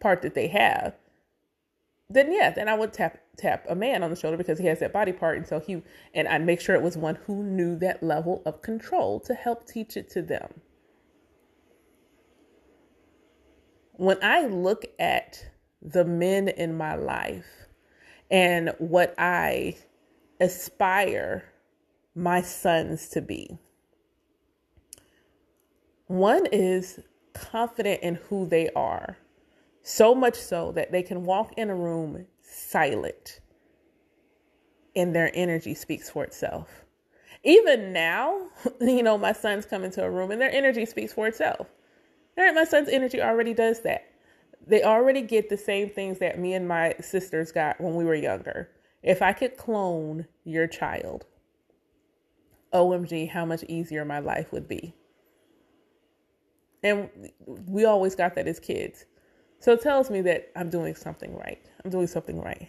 part 0.00 0.22
that 0.22 0.34
they 0.34 0.48
have. 0.48 0.94
then 2.10 2.32
yeah, 2.32 2.50
then 2.50 2.68
I 2.68 2.74
would 2.74 2.92
tap 2.92 3.18
tap 3.36 3.64
a 3.68 3.74
man 3.74 4.02
on 4.02 4.10
the 4.10 4.16
shoulder 4.16 4.36
because 4.36 4.58
he 4.58 4.66
has 4.66 4.80
that 4.80 4.92
body 4.92 5.12
part, 5.12 5.38
and 5.38 5.46
so 5.46 5.60
he 5.60 5.82
and 6.14 6.28
I'd 6.28 6.44
make 6.44 6.60
sure 6.60 6.74
it 6.74 6.82
was 6.82 6.96
one 6.96 7.16
who 7.26 7.42
knew 7.44 7.78
that 7.78 8.02
level 8.02 8.42
of 8.46 8.62
control 8.62 9.20
to 9.20 9.34
help 9.34 9.66
teach 9.66 9.96
it 9.96 10.10
to 10.10 10.22
them. 10.22 10.62
When 13.94 14.18
I 14.22 14.46
look 14.46 14.86
at 14.98 15.50
the 15.82 16.04
men 16.04 16.48
in 16.48 16.76
my 16.76 16.96
life 16.96 17.46
and 18.30 18.74
what 18.78 19.14
I 19.18 19.76
aspire 20.40 21.44
my 22.14 22.42
sons 22.42 23.08
to 23.10 23.20
be, 23.22 23.58
one 26.06 26.46
is 26.46 27.00
confident 27.34 28.02
in 28.02 28.16
who 28.16 28.46
they 28.46 28.70
are 28.70 29.18
so 29.82 30.14
much 30.14 30.34
so 30.36 30.72
that 30.72 30.92
they 30.92 31.02
can 31.02 31.24
walk 31.24 31.52
in 31.56 31.70
a 31.70 31.74
room 31.74 32.26
silent 32.42 33.40
and 34.94 35.14
their 35.14 35.30
energy 35.34 35.74
speaks 35.74 36.10
for 36.10 36.24
itself. 36.24 36.84
Even 37.42 37.92
now, 37.92 38.48
you 38.80 39.02
know, 39.02 39.16
my 39.16 39.32
sons 39.32 39.66
come 39.66 39.84
into 39.84 40.04
a 40.04 40.10
room 40.10 40.30
and 40.30 40.40
their 40.40 40.50
energy 40.50 40.84
speaks 40.84 41.12
for 41.12 41.26
itself. 41.26 41.68
All 42.36 42.44
right, 42.44 42.54
my 42.54 42.64
son's 42.64 42.88
energy 42.88 43.20
already 43.20 43.54
does 43.54 43.82
that. 43.82 44.06
They 44.66 44.82
already 44.82 45.22
get 45.22 45.48
the 45.48 45.56
same 45.56 45.88
things 45.88 46.18
that 46.18 46.38
me 46.38 46.54
and 46.54 46.68
my 46.68 46.94
sisters 47.00 47.50
got 47.50 47.80
when 47.80 47.94
we 47.94 48.04
were 48.04 48.14
younger. 48.14 48.70
If 49.02 49.22
I 49.22 49.32
could 49.32 49.56
clone 49.56 50.26
your 50.44 50.66
child, 50.66 51.24
OMG, 52.72 53.30
how 53.30 53.46
much 53.46 53.64
easier 53.64 54.04
my 54.04 54.18
life 54.18 54.52
would 54.52 54.68
be. 54.68 54.94
And 56.82 57.10
we 57.46 57.84
always 57.84 58.14
got 58.14 58.34
that 58.34 58.46
as 58.46 58.60
kids. 58.60 59.06
So 59.60 59.72
it 59.72 59.82
tells 59.82 60.10
me 60.10 60.22
that 60.22 60.50
I'm 60.56 60.70
doing 60.70 60.94
something 60.94 61.36
right. 61.36 61.60
I'm 61.84 61.90
doing 61.90 62.06
something 62.06 62.40
right. 62.40 62.68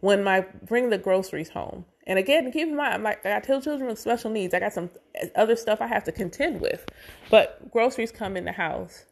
When 0.00 0.26
I 0.26 0.40
bring 0.66 0.88
the 0.88 0.96
groceries 0.96 1.50
home, 1.50 1.84
and 2.06 2.18
again, 2.18 2.50
keep 2.50 2.68
in 2.68 2.74
mind, 2.74 2.94
I'm 2.94 3.02
like, 3.02 3.24
I 3.24 3.28
got 3.28 3.44
two 3.44 3.60
children 3.60 3.88
with 3.88 3.98
special 3.98 4.30
needs. 4.30 4.54
I 4.54 4.60
got 4.60 4.72
some 4.72 4.88
other 5.36 5.54
stuff 5.56 5.82
I 5.82 5.86
have 5.86 6.04
to 6.04 6.12
contend 6.12 6.62
with. 6.62 6.86
But 7.30 7.70
groceries 7.70 8.10
come 8.10 8.36
in 8.36 8.46
the 8.46 8.52
house. 8.52 9.04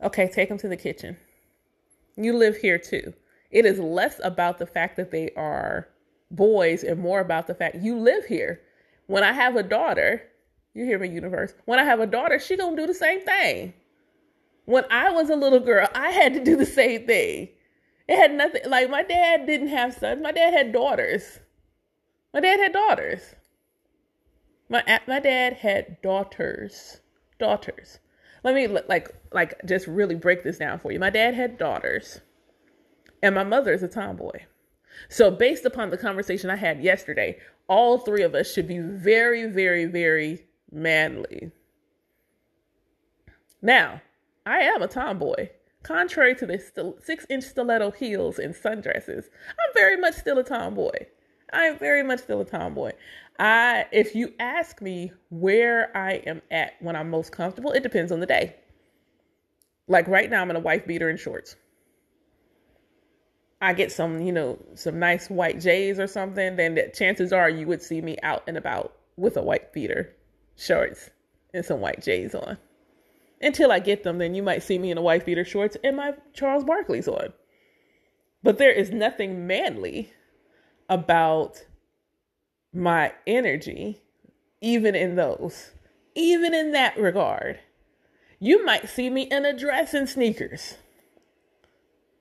Okay, 0.00 0.28
take 0.28 0.48
them 0.48 0.58
to 0.58 0.68
the 0.68 0.76
kitchen. 0.76 1.16
You 2.16 2.36
live 2.36 2.56
here 2.56 2.78
too. 2.78 3.12
It 3.50 3.66
is 3.66 3.80
less 3.80 4.20
about 4.22 4.58
the 4.58 4.66
fact 4.66 4.96
that 4.96 5.10
they 5.10 5.30
are 5.36 5.88
boys 6.30 6.84
and 6.84 7.00
more 7.00 7.20
about 7.20 7.48
the 7.48 7.54
fact 7.54 7.76
you 7.82 7.98
live 7.98 8.24
here. 8.26 8.60
When 9.06 9.24
I 9.24 9.32
have 9.32 9.56
a 9.56 9.62
daughter, 9.64 10.22
you 10.74 10.84
hear 10.84 10.98
me, 11.00 11.08
universe. 11.08 11.54
When 11.64 11.80
I 11.80 11.84
have 11.84 11.98
a 11.98 12.06
daughter, 12.06 12.38
she 12.38 12.56
gonna 12.56 12.76
do 12.76 12.86
the 12.86 12.94
same 12.94 13.20
thing 13.22 13.74
when 14.64 14.84
I 14.90 15.10
was 15.10 15.30
a 15.30 15.36
little 15.36 15.60
girl, 15.60 15.88
I 15.94 16.10
had 16.10 16.34
to 16.34 16.44
do 16.44 16.56
the 16.56 16.66
same 16.66 17.06
thing. 17.06 17.48
It 18.08 18.16
had 18.16 18.34
nothing 18.34 18.62
like 18.68 18.90
my 18.90 19.02
dad 19.02 19.46
didn't 19.46 19.68
have 19.68 19.94
sons. 19.94 20.22
My 20.22 20.32
dad 20.32 20.52
had 20.52 20.72
daughters. 20.72 21.40
My 22.34 22.40
dad 22.40 22.60
had 22.60 22.72
daughters. 22.72 23.34
My 24.68 25.00
my 25.06 25.20
dad 25.20 25.54
had 25.54 26.00
daughters. 26.02 27.00
Daughters. 27.38 27.98
Let 28.44 28.54
me 28.54 28.66
like 28.66 29.08
like 29.32 29.60
just 29.64 29.86
really 29.86 30.14
break 30.14 30.42
this 30.42 30.58
down 30.58 30.78
for 30.78 30.92
you. 30.92 30.98
My 30.98 31.10
dad 31.10 31.34
had 31.34 31.58
daughters. 31.58 32.20
And 33.22 33.34
my 33.34 33.44
mother 33.44 33.72
is 33.72 33.82
a 33.82 33.88
tomboy. 33.88 34.40
So 35.08 35.30
based 35.30 35.64
upon 35.64 35.90
the 35.90 35.96
conversation 35.96 36.50
I 36.50 36.56
had 36.56 36.82
yesterday, 36.82 37.38
all 37.68 37.98
three 37.98 38.22
of 38.22 38.34
us 38.34 38.52
should 38.52 38.66
be 38.66 38.78
very 38.78 39.46
very 39.46 39.84
very 39.86 40.46
manly. 40.70 41.52
Now, 43.60 44.02
I 44.44 44.60
am 44.60 44.82
a 44.82 44.88
tomboy. 44.88 45.50
Contrary 45.82 46.34
to 46.36 46.46
the 46.46 46.94
six 47.00 47.26
inch 47.28 47.44
stiletto 47.44 47.90
heels 47.90 48.38
and 48.38 48.54
sundresses, 48.54 49.26
I'm 49.48 49.74
very 49.74 49.96
much 49.96 50.14
still 50.14 50.38
a 50.38 50.44
tomboy. 50.44 51.06
I 51.52 51.64
am 51.64 51.78
very 51.78 52.02
much 52.02 52.20
still 52.20 52.40
a 52.40 52.44
tomboy. 52.44 52.92
I, 53.38 53.86
if 53.92 54.14
you 54.14 54.32
ask 54.38 54.80
me 54.80 55.12
where 55.30 55.96
I 55.96 56.14
am 56.26 56.40
at 56.50 56.74
when 56.80 56.96
I'm 56.96 57.10
most 57.10 57.32
comfortable, 57.32 57.72
it 57.72 57.82
depends 57.82 58.12
on 58.12 58.20
the 58.20 58.26
day. 58.26 58.56
Like 59.88 60.08
right 60.08 60.30
now, 60.30 60.40
I'm 60.40 60.50
in 60.50 60.56
a 60.56 60.60
wife 60.60 60.86
beater 60.86 61.08
and 61.08 61.18
shorts. 61.18 61.56
I 63.60 63.74
get 63.74 63.92
some, 63.92 64.20
you 64.22 64.32
know, 64.32 64.58
some 64.74 64.98
nice 64.98 65.30
white 65.30 65.60
J's 65.60 66.00
or 66.00 66.06
something, 66.06 66.56
then 66.56 66.74
the 66.74 66.90
chances 66.94 67.32
are 67.32 67.48
you 67.48 67.66
would 67.66 67.82
see 67.82 68.00
me 68.00 68.16
out 68.22 68.42
and 68.46 68.56
about 68.56 68.96
with 69.16 69.36
a 69.36 69.42
white 69.42 69.72
beater, 69.72 70.14
shorts, 70.56 71.10
and 71.54 71.64
some 71.64 71.80
white 71.80 72.02
J's 72.02 72.34
on 72.34 72.56
until 73.42 73.72
I 73.72 73.78
get 73.78 74.04
them, 74.04 74.18
then 74.18 74.34
you 74.34 74.42
might 74.42 74.62
see 74.62 74.78
me 74.78 74.90
in 74.90 74.98
a 74.98 75.02
wife 75.02 75.26
beater 75.26 75.44
shorts 75.44 75.76
and 75.82 75.96
my 75.96 76.14
Charles 76.32 76.64
Barkley's 76.64 77.08
on. 77.08 77.32
But 78.42 78.58
there 78.58 78.72
is 78.72 78.90
nothing 78.90 79.46
manly 79.46 80.12
about 80.88 81.64
my 82.72 83.12
energy, 83.26 84.02
even 84.60 84.94
in 84.94 85.16
those, 85.16 85.72
even 86.14 86.54
in 86.54 86.72
that 86.72 86.96
regard. 86.96 87.60
You 88.38 88.64
might 88.64 88.88
see 88.88 89.08
me 89.10 89.22
in 89.22 89.44
a 89.44 89.56
dress 89.56 89.94
and 89.94 90.08
sneakers. 90.08 90.74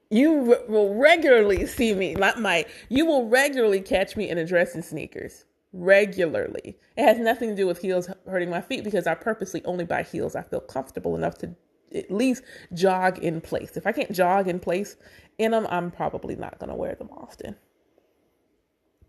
You 0.10 0.58
will 0.68 0.94
regularly 0.96 1.66
see 1.66 1.94
me, 1.94 2.16
not 2.16 2.40
my, 2.40 2.66
you 2.90 3.06
will 3.06 3.30
regularly 3.30 3.82
catch 3.82 4.16
me 4.16 4.30
in 4.30 4.38
a 4.38 4.46
dress 4.46 4.76
and 4.76 4.84
sneakers 4.84 5.46
regularly. 5.74 6.78
It 6.98 7.04
has 7.04 7.18
nothing 7.18 7.50
to 7.50 7.56
do 7.56 7.68
with 7.68 7.80
heels 7.80 8.10
hurting 8.28 8.50
my 8.50 8.62
feet 8.62 8.84
because 8.84 9.08
I 9.08 9.16
purposely 9.16 9.64
only 9.66 9.86
buy 9.86 10.04
heels 10.04 10.36
I 10.36 10.44
feel 10.44 10.60
comfortable 10.60 11.16
enough 11.16 11.38
to 11.40 11.56
at 11.94 12.12
least 12.12 12.44
jog 12.74 13.20
in 13.20 13.42
place. 13.42 13.76
If 13.78 13.86
I 13.86 13.92
can't 13.92 14.12
jog 14.12 14.48
in 14.48 14.60
place 14.60 14.96
in 15.38 15.52
them, 15.52 15.68
I'm 15.70 15.92
probably 15.92 16.36
not 16.36 16.60
going 16.60 16.70
to 16.70 16.76
wear 16.76 16.96
them 16.96 17.10
often. 17.12 17.56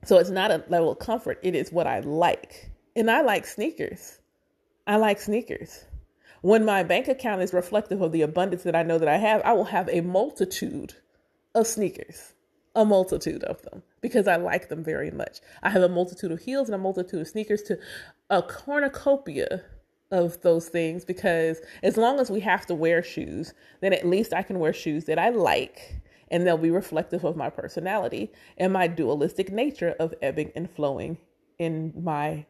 So 0.05 0.19
it's 0.19 0.31
not 0.31 0.51
a 0.51 0.65
level 0.69 0.91
of 0.91 0.99
comfort, 0.99 1.39
it 1.43 1.55
is 1.55 1.73
what 1.73 1.87
I 1.87 2.01
like. 2.01 2.71
And 2.97 3.11
I 3.11 3.23
like 3.23 3.47
sneakers. 3.47 4.19
I 4.87 4.97
like 4.97 5.21
sneakers. 5.21 5.85
When 6.41 6.65
my 6.65 6.83
bank 6.83 7.07
account 7.07 7.43
is 7.43 7.53
reflective 7.53 8.03
of 8.03 8.11
the 8.11 8.23
abundance 8.23 8.65
that 8.65 8.75
I 8.75 8.83
know 8.83 8.99
that 8.99 9.09
I 9.09 9.17
have, 9.17 9.43
I 9.43 9.53
will 9.53 9.65
have 9.65 9.89
a 9.89 10.01
multitude 10.01 10.95
of 11.55 11.69
sneakers 11.69 12.33
a 12.75 12.85
multitude 12.85 13.45
of 13.45 13.63
them 13.63 13.83
because 14.01 14.27
I 14.27 14.37
like 14.37 14.69
them 14.69 14.83
very 14.83 15.11
much. 15.11 15.41
I 15.63 15.71
have 15.71 15.83
a 15.83 15.89
multitude 15.89 16.33
of 16.33 16.41
heels 16.41 16.69
and 16.69 16.75
a 16.75 16.79
multitude 16.79 17.21
of 17.21 17.29
sneakers 17.29 17.63
to 17.65 17.79
a 18.31 18.43
cornucopia 18.43 19.63
of 20.11 20.41
those 20.43 20.69
things 20.69 21.05
because 21.05 21.61
as 21.83 21.97
long 21.97 22.19
as 22.19 22.31
we 22.31 22.41
have 22.41 22.67
to 22.67 22.75
wear 22.75 23.03
shoes, 23.03 23.55
then 23.81 23.93
at 23.93 24.07
least 24.07 24.33
I 24.33 24.43
can 24.43 24.59
wear 24.59 24.73
shoes 24.73 25.05
that 25.05 25.19
I 25.19 25.31
like 25.31 26.03
and 26.31 26.47
they'll 26.47 26.57
be 26.57 26.71
reflective 26.71 27.25
of 27.25 27.37
my 27.37 27.51
personality 27.51 28.33
and 28.57 28.73
my 28.73 28.87
dualistic 28.87 29.53
nature 29.53 29.95
of 30.01 30.15
ebbing 30.23 30.51
and 30.57 30.71
flowing 30.71 31.19
in 31.59 31.93
my 31.97 32.47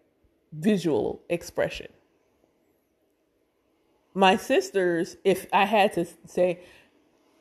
visual 0.52 1.20
expression. 1.28 1.88
My 4.14 4.36
sisters, 4.36 5.16
if 5.24 5.46
I 5.52 5.64
had 5.64 5.92
to 5.94 6.06
say, 6.26 6.60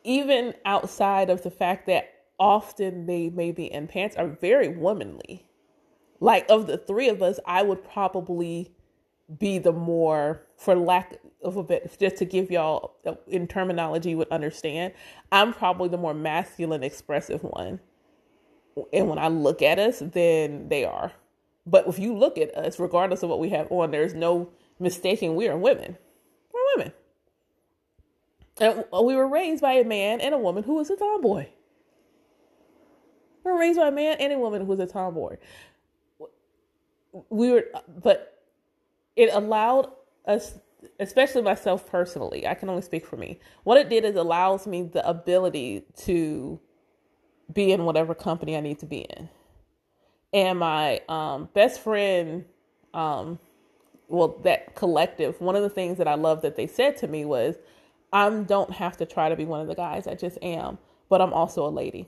even 0.04 0.54
outside 0.66 1.30
of 1.30 1.44
the 1.44 1.52
fact 1.52 1.86
that 1.88 2.11
often 2.42 3.06
they 3.06 3.30
may 3.30 3.52
be 3.52 3.72
in 3.72 3.88
pants 3.88 4.16
are 4.16 4.28
very 4.28 4.68
womanly. 4.68 5.46
Like 6.20 6.50
of 6.50 6.66
the 6.66 6.78
three 6.78 7.08
of 7.08 7.22
us, 7.22 7.40
I 7.46 7.62
would 7.62 7.84
probably 7.84 8.74
be 9.40 9.60
the 9.60 9.72
more, 9.72 10.42
for 10.58 10.76
lack 10.76 11.18
of 11.44 11.56
a 11.56 11.64
bit, 11.64 11.96
just 12.00 12.18
to 12.18 12.26
give 12.26 12.50
y'all 12.50 12.96
in 13.28 13.48
terminology 13.48 14.16
would 14.16 14.28
understand. 14.30 14.94
I'm 15.32 15.54
probably 15.54 15.90
the 15.90 16.00
more 16.00 16.16
masculine, 16.16 16.84
expressive 16.84 17.44
one. 17.44 17.80
And 18.92 19.08
when 19.08 19.20
I 19.20 19.28
look 19.28 19.62
at 19.62 19.78
us, 19.78 20.00
then 20.00 20.68
they 20.68 20.84
are. 20.84 21.14
But 21.68 21.88
if 21.88 22.00
you 22.00 22.16
look 22.16 22.40
at 22.40 22.56
us, 22.56 22.80
regardless 22.80 23.22
of 23.22 23.30
what 23.30 23.40
we 23.40 23.50
have 23.50 23.72
on, 23.72 23.92
there's 23.92 24.16
no 24.16 24.50
mistaking 24.80 25.36
we 25.36 25.48
are 25.48 25.58
women. 25.58 25.96
We're 26.52 26.62
women. 26.76 26.94
And 28.60 28.86
we 29.06 29.16
were 29.16 29.28
raised 29.28 29.62
by 29.62 29.74
a 29.74 29.84
man 29.84 30.22
and 30.22 30.34
a 30.34 30.40
woman 30.40 30.64
who 30.64 30.76
was 30.76 30.90
a 30.90 30.96
tomboy. 30.96 31.48
We 33.44 33.52
raised 33.52 33.80
by 33.80 33.88
a 33.88 33.92
man 33.92 34.18
and 34.20 34.34
a 34.34 34.40
woman 34.40 34.62
who 34.62 34.68
was 34.68 34.80
a 34.80 34.88
tomboy. 34.88 35.38
We 37.30 37.52
were, 37.52 37.66
but 38.02 38.42
it 39.16 39.30
allowed 39.34 39.92
us, 40.26 40.54
especially 41.00 41.42
myself 41.42 41.90
personally, 41.90 42.48
I 42.48 42.54
can 42.54 42.70
only 42.70 42.82
speak 42.82 43.06
for 43.06 43.18
me. 43.18 43.40
What 43.64 43.78
it 43.78 43.90
did 43.90 44.06
is 44.06 44.16
allows 44.16 44.66
me 44.68 44.84
the 44.84 45.08
ability 45.08 45.84
to 45.98 46.60
be 47.52 47.72
in 47.72 47.86
whatever 47.86 48.16
company 48.16 48.56
I 48.56 48.62
need 48.62 48.80
to 48.80 48.86
be 48.86 49.00
in. 49.00 49.30
And 50.34 50.60
my 50.60 51.02
um, 51.10 51.50
best 51.54 51.82
friend, 51.82 52.46
um, 52.94 53.40
well, 54.08 54.40
that 54.44 54.76
collective, 54.76 55.42
one 55.42 55.56
of 55.56 55.64
the 55.64 55.70
things 55.70 55.98
that 55.98 56.08
I 56.08 56.16
love 56.16 56.42
that 56.44 56.56
they 56.56 56.68
said 56.68 56.96
to 56.98 57.08
me 57.08 57.26
was, 57.26 57.56
I 58.14 58.30
don't 58.30 58.72
have 58.72 58.98
to 58.98 59.06
try 59.06 59.30
to 59.30 59.36
be 59.36 59.46
one 59.46 59.62
of 59.62 59.68
the 59.68 59.76
guys. 59.76 60.08
I 60.08 60.16
just 60.16 60.38
am, 60.42 60.78
but 61.10 61.22
I'm 61.22 61.34
also 61.34 61.66
a 61.66 61.70
lady. 61.70 62.08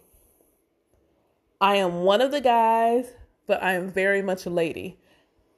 I 1.64 1.78
am 1.78 2.02
one 2.02 2.20
of 2.20 2.32
the 2.32 2.42
guys, 2.42 3.06
but 3.48 3.64
I 3.64 3.76
am 3.76 3.90
very 3.90 4.22
much 4.22 4.46
a 4.46 4.50
lady. 4.50 5.00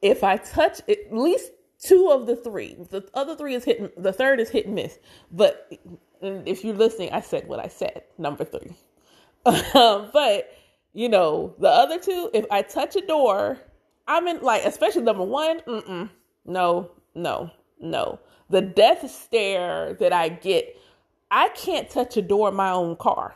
If 0.04 0.24
I 0.24 0.38
touch 0.38 0.80
at 0.88 1.12
least 1.12 1.50
two 1.80 2.12
of 2.12 2.28
the 2.28 2.36
three, 2.36 2.76
the 2.91 3.10
other 3.15 3.36
three 3.36 3.56
is 3.56 3.63
hit, 3.63 4.02
the 4.02 4.13
third 4.13 4.39
is 4.39 4.52
hit 4.52 4.68
and 4.68 4.76
miss. 4.76 5.00
But 5.32 5.68
if 6.22 6.63
you're 6.63 6.76
listening, 6.76 7.10
I 7.12 7.22
said 7.22 7.48
what 7.48 7.60
I 7.60 7.70
said, 7.70 8.04
number 8.20 8.46
three. 8.46 8.78
Um, 9.74 10.10
but 10.13 10.52
you 10.94 11.10
know, 11.10 11.56
the 11.60 11.70
other 11.70 12.00
two, 12.00 12.30
if 12.36 12.46
I 12.52 12.62
touch 12.62 12.96
a 12.96 13.02
door, 13.02 13.58
I'm 14.08 14.28
in 14.28 14.41
like, 14.41 14.63
especially 14.63 15.02
number 15.04 15.24
one, 15.24 15.62
mm-mm, 15.62 16.10
no, 16.46 16.91
no, 17.15 17.50
no. 17.80 18.20
The 18.52 18.62
death 18.62 19.10
stare 19.10 19.96
that 19.96 20.13
I 20.13 20.30
get, 20.30 20.78
I 21.32 21.50
can't 21.50 21.89
touch 21.89 22.15
a 22.18 22.22
door 22.22 22.50
in 22.50 22.56
my 22.56 22.70
own 22.72 22.96
car. 22.96 23.36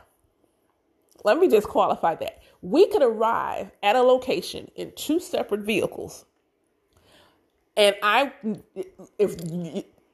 Let 1.24 1.40
me 1.40 1.50
just 1.50 1.68
qualify 1.68 2.16
that. 2.16 2.39
We 2.62 2.88
could 2.88 3.02
arrive 3.02 3.72
at 3.82 3.96
a 3.96 4.02
location 4.02 4.70
in 4.76 4.92
two 4.96 5.20
separate 5.20 5.62
vehicles. 5.62 6.26
And 7.78 7.96
I, 8.04 8.34
if 9.18 9.36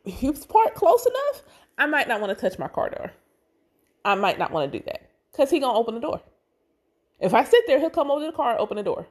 he 0.05 0.29
was 0.29 0.45
parked 0.45 0.75
close 0.75 1.05
enough, 1.05 1.41
I 1.77 1.87
might 1.87 2.07
not 2.07 2.21
want 2.21 2.37
to 2.37 2.49
touch 2.49 2.59
my 2.59 2.67
car 2.67 2.89
door. 2.89 3.11
I 4.03 4.13
might 4.15 4.37
not 4.37 4.51
want 4.51 4.71
to 4.71 4.79
do 4.79 4.83
that 4.85 5.09
because 5.31 5.49
he 5.49 5.59
gonna 5.59 5.77
open 5.77 5.95
the 5.95 5.99
door. 5.99 6.21
If 7.19 7.33
I 7.33 7.43
sit 7.43 7.63
there, 7.65 7.79
he'll 7.79 7.89
come 7.89 8.11
over 8.11 8.21
to 8.21 8.31
the 8.31 8.35
car 8.37 8.51
and 8.51 8.59
open 8.59 8.77
the 8.77 8.83
door. 8.83 9.07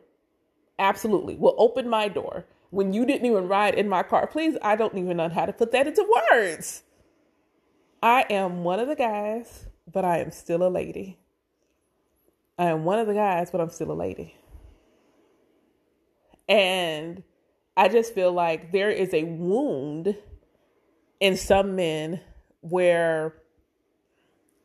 Absolutely, 0.79 1.35
will 1.35 1.55
open 1.59 1.88
my 1.88 2.09
door 2.09 2.44
when 2.70 2.92
you 2.92 3.05
didn't 3.05 3.27
even 3.27 3.49
ride 3.49 3.75
in 3.75 3.88
my 3.88 4.03
car. 4.03 4.27
Please, 4.27 4.57
I 4.62 4.77
don't 4.77 4.97
even 4.97 5.16
know 5.16 5.29
how 5.29 5.47
to 5.47 5.53
put 5.53 5.73
that 5.73 5.87
into 5.87 6.07
words. 6.31 6.83
I 8.03 8.25
am 8.31 8.64
one 8.64 8.79
of 8.79 8.88
the 8.88 8.97
guys, 8.97 9.66
but 9.90 10.05
I 10.05 10.18
am 10.18 10.31
still 10.31 10.62
a 10.62 10.68
lady. 10.68 11.18
I 12.58 12.66
am 12.66 12.84
one 12.84 12.98
of 12.98 13.06
the 13.06 13.14
guys, 13.14 13.50
but 13.50 13.60
I'm 13.60 13.70
still 13.70 13.90
a 13.90 13.94
lady. 13.94 14.36
And 16.48 17.22
I 17.76 17.88
just 17.88 18.14
feel 18.14 18.32
like 18.32 18.70
there 18.72 18.90
is 18.90 19.12
a 19.12 19.24
wound 19.24 20.16
in 21.20 21.36
some 21.36 21.74
men 21.74 22.20
where 22.60 23.34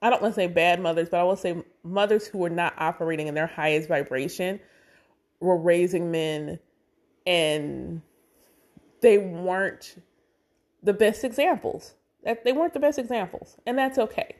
I 0.01 0.09
don't 0.09 0.21
want 0.21 0.35
to 0.35 0.39
say 0.39 0.47
bad 0.47 0.79
mothers, 0.79 1.09
but 1.09 1.19
I 1.19 1.23
will 1.23 1.35
say 1.35 1.63
mothers 1.83 2.27
who 2.27 2.37
were 2.37 2.49
not 2.49 2.73
operating 2.77 3.27
in 3.27 3.33
their 3.33 3.47
highest 3.47 3.89
vibration 3.89 4.59
were 5.39 5.57
raising 5.57 6.11
men 6.11 6.59
and 7.25 8.01
they 9.01 9.17
weren't 9.17 10.01
the 10.83 10.93
best 10.93 11.23
examples. 11.23 11.95
That 12.23 12.43
they 12.43 12.51
weren't 12.51 12.73
the 12.73 12.79
best 12.81 12.99
examples, 12.99 13.57
and 13.65 13.77
that's 13.77 13.97
okay. 13.97 14.35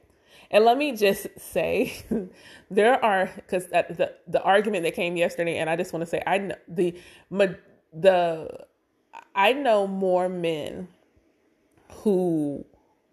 And 0.52 0.66
let 0.66 0.78
me 0.78 0.96
just 0.96 1.28
say, 1.38 1.94
there 2.72 3.04
are 3.04 3.30
because 3.36 3.66
uh, 3.72 3.84
the 3.90 4.16
the 4.28 4.42
argument 4.42 4.84
that 4.84 4.96
came 4.96 5.16
yesterday, 5.16 5.58
and 5.58 5.70
I 5.70 5.76
just 5.76 5.94
want 5.94 6.02
to 6.02 6.10
say, 6.10 6.24
I 6.26 6.38
know 6.40 6.56
the 6.68 6.96
the 7.94 8.66
I 9.36 9.54
know 9.54 9.88
more 9.88 10.30
men 10.30 10.88
who 12.04 12.66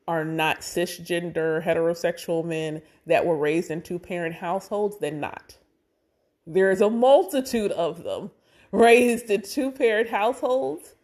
are 0.08 0.24
not 0.24 0.60
cisgender 0.60 1.62
heterosexual 1.62 2.44
men 2.44 2.80
that 3.06 3.26
were 3.26 3.36
raised 3.36 3.70
in 3.70 3.82
two 3.82 3.98
parent 3.98 4.36
households 4.36 4.98
than 4.98 5.20
not. 5.20 5.58
There 6.46 6.70
is 6.70 6.80
a 6.80 6.90
multitude 6.90 7.72
of 7.72 8.04
them 8.04 8.30
raised 8.70 9.30
in 9.30 9.42
two 9.42 9.72
parent 9.72 10.08
households. 10.08 10.94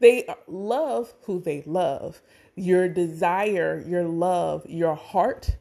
They 0.00 0.26
love 0.46 1.12
who 1.24 1.40
they 1.40 1.62
love. 1.66 2.22
Your 2.54 2.88
desire, 2.88 3.84
your 3.86 4.04
love, 4.04 4.64
your 4.68 4.94
heart 4.94 5.56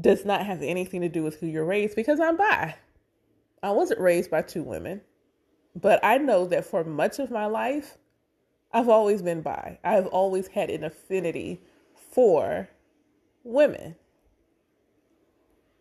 does 0.00 0.24
not 0.24 0.44
have 0.44 0.62
anything 0.62 1.00
to 1.00 1.08
do 1.08 1.22
with 1.22 1.40
who 1.40 1.46
you're 1.46 1.64
raised 1.64 1.96
because 1.96 2.20
I'm 2.20 2.36
bi. 2.36 2.74
I 3.62 3.70
wasn't 3.70 4.00
raised 4.00 4.30
by 4.30 4.42
two 4.42 4.62
women, 4.62 5.00
but 5.74 5.98
I 6.04 6.18
know 6.18 6.46
that 6.46 6.66
for 6.66 6.84
much 6.84 7.18
of 7.18 7.30
my 7.30 7.46
life, 7.46 7.96
I've 8.72 8.88
always 8.88 9.22
been 9.22 9.40
bi. 9.40 9.78
I've 9.82 10.06
always 10.06 10.48
had 10.48 10.70
an 10.70 10.84
affinity 10.84 11.62
for 12.12 12.68
women. 13.42 13.96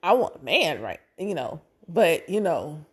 I 0.01 0.13
want 0.13 0.37
a 0.41 0.43
man, 0.43 0.81
right? 0.81 0.99
You 1.17 1.35
know, 1.35 1.61
but 1.87 2.29
you 2.29 2.39
know, 2.39 2.85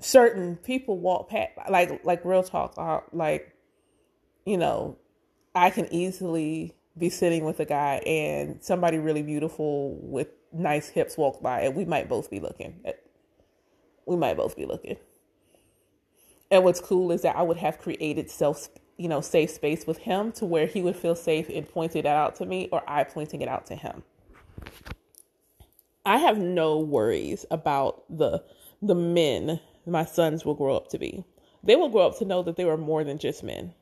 certain 0.00 0.56
people 0.56 0.98
walk 0.98 1.30
past, 1.30 1.52
like 1.70 2.04
like 2.04 2.24
real 2.24 2.42
talk, 2.42 2.74
uh, 2.76 3.00
like 3.12 3.54
you 4.44 4.56
know, 4.56 4.98
I 5.54 5.70
can 5.70 5.92
easily 5.92 6.74
be 6.98 7.08
sitting 7.08 7.44
with 7.44 7.60
a 7.60 7.64
guy 7.64 8.02
and 8.06 8.62
somebody 8.62 8.98
really 8.98 9.22
beautiful 9.22 9.96
with 10.02 10.28
nice 10.52 10.88
hips 10.88 11.16
walk 11.16 11.42
by, 11.42 11.62
and 11.62 11.74
we 11.74 11.84
might 11.84 12.08
both 12.08 12.30
be 12.30 12.40
looking. 12.40 12.80
At, 12.84 13.02
we 14.06 14.16
might 14.16 14.36
both 14.36 14.56
be 14.56 14.66
looking. 14.66 14.96
And 16.50 16.64
what's 16.64 16.80
cool 16.80 17.12
is 17.12 17.22
that 17.22 17.36
I 17.36 17.42
would 17.42 17.56
have 17.56 17.78
created 17.78 18.30
self 18.30 18.68
you 18.96 19.08
know, 19.08 19.20
safe 19.20 19.50
space 19.50 19.86
with 19.86 19.98
him 19.98 20.32
to 20.32 20.44
where 20.44 20.66
he 20.66 20.80
would 20.80 20.96
feel 20.96 21.16
safe 21.16 21.50
in 21.50 21.64
pointing 21.64 22.02
that 22.02 22.16
out 22.16 22.36
to 22.36 22.46
me 22.46 22.68
or 22.70 22.82
I 22.86 23.04
pointing 23.04 23.42
it 23.42 23.48
out 23.48 23.66
to 23.66 23.74
him. 23.74 24.02
I 26.04 26.18
have 26.18 26.38
no 26.38 26.78
worries 26.78 27.44
about 27.50 28.04
the 28.08 28.44
the 28.80 28.94
men 28.94 29.60
my 29.86 30.04
sons 30.04 30.44
will 30.44 30.54
grow 30.54 30.76
up 30.76 30.88
to 30.88 30.98
be. 30.98 31.24
They 31.64 31.76
will 31.76 31.88
grow 31.88 32.06
up 32.06 32.18
to 32.18 32.24
know 32.24 32.42
that 32.42 32.56
they 32.56 32.64
are 32.64 32.76
more 32.76 33.04
than 33.04 33.18
just 33.18 33.42
men. 33.42 33.74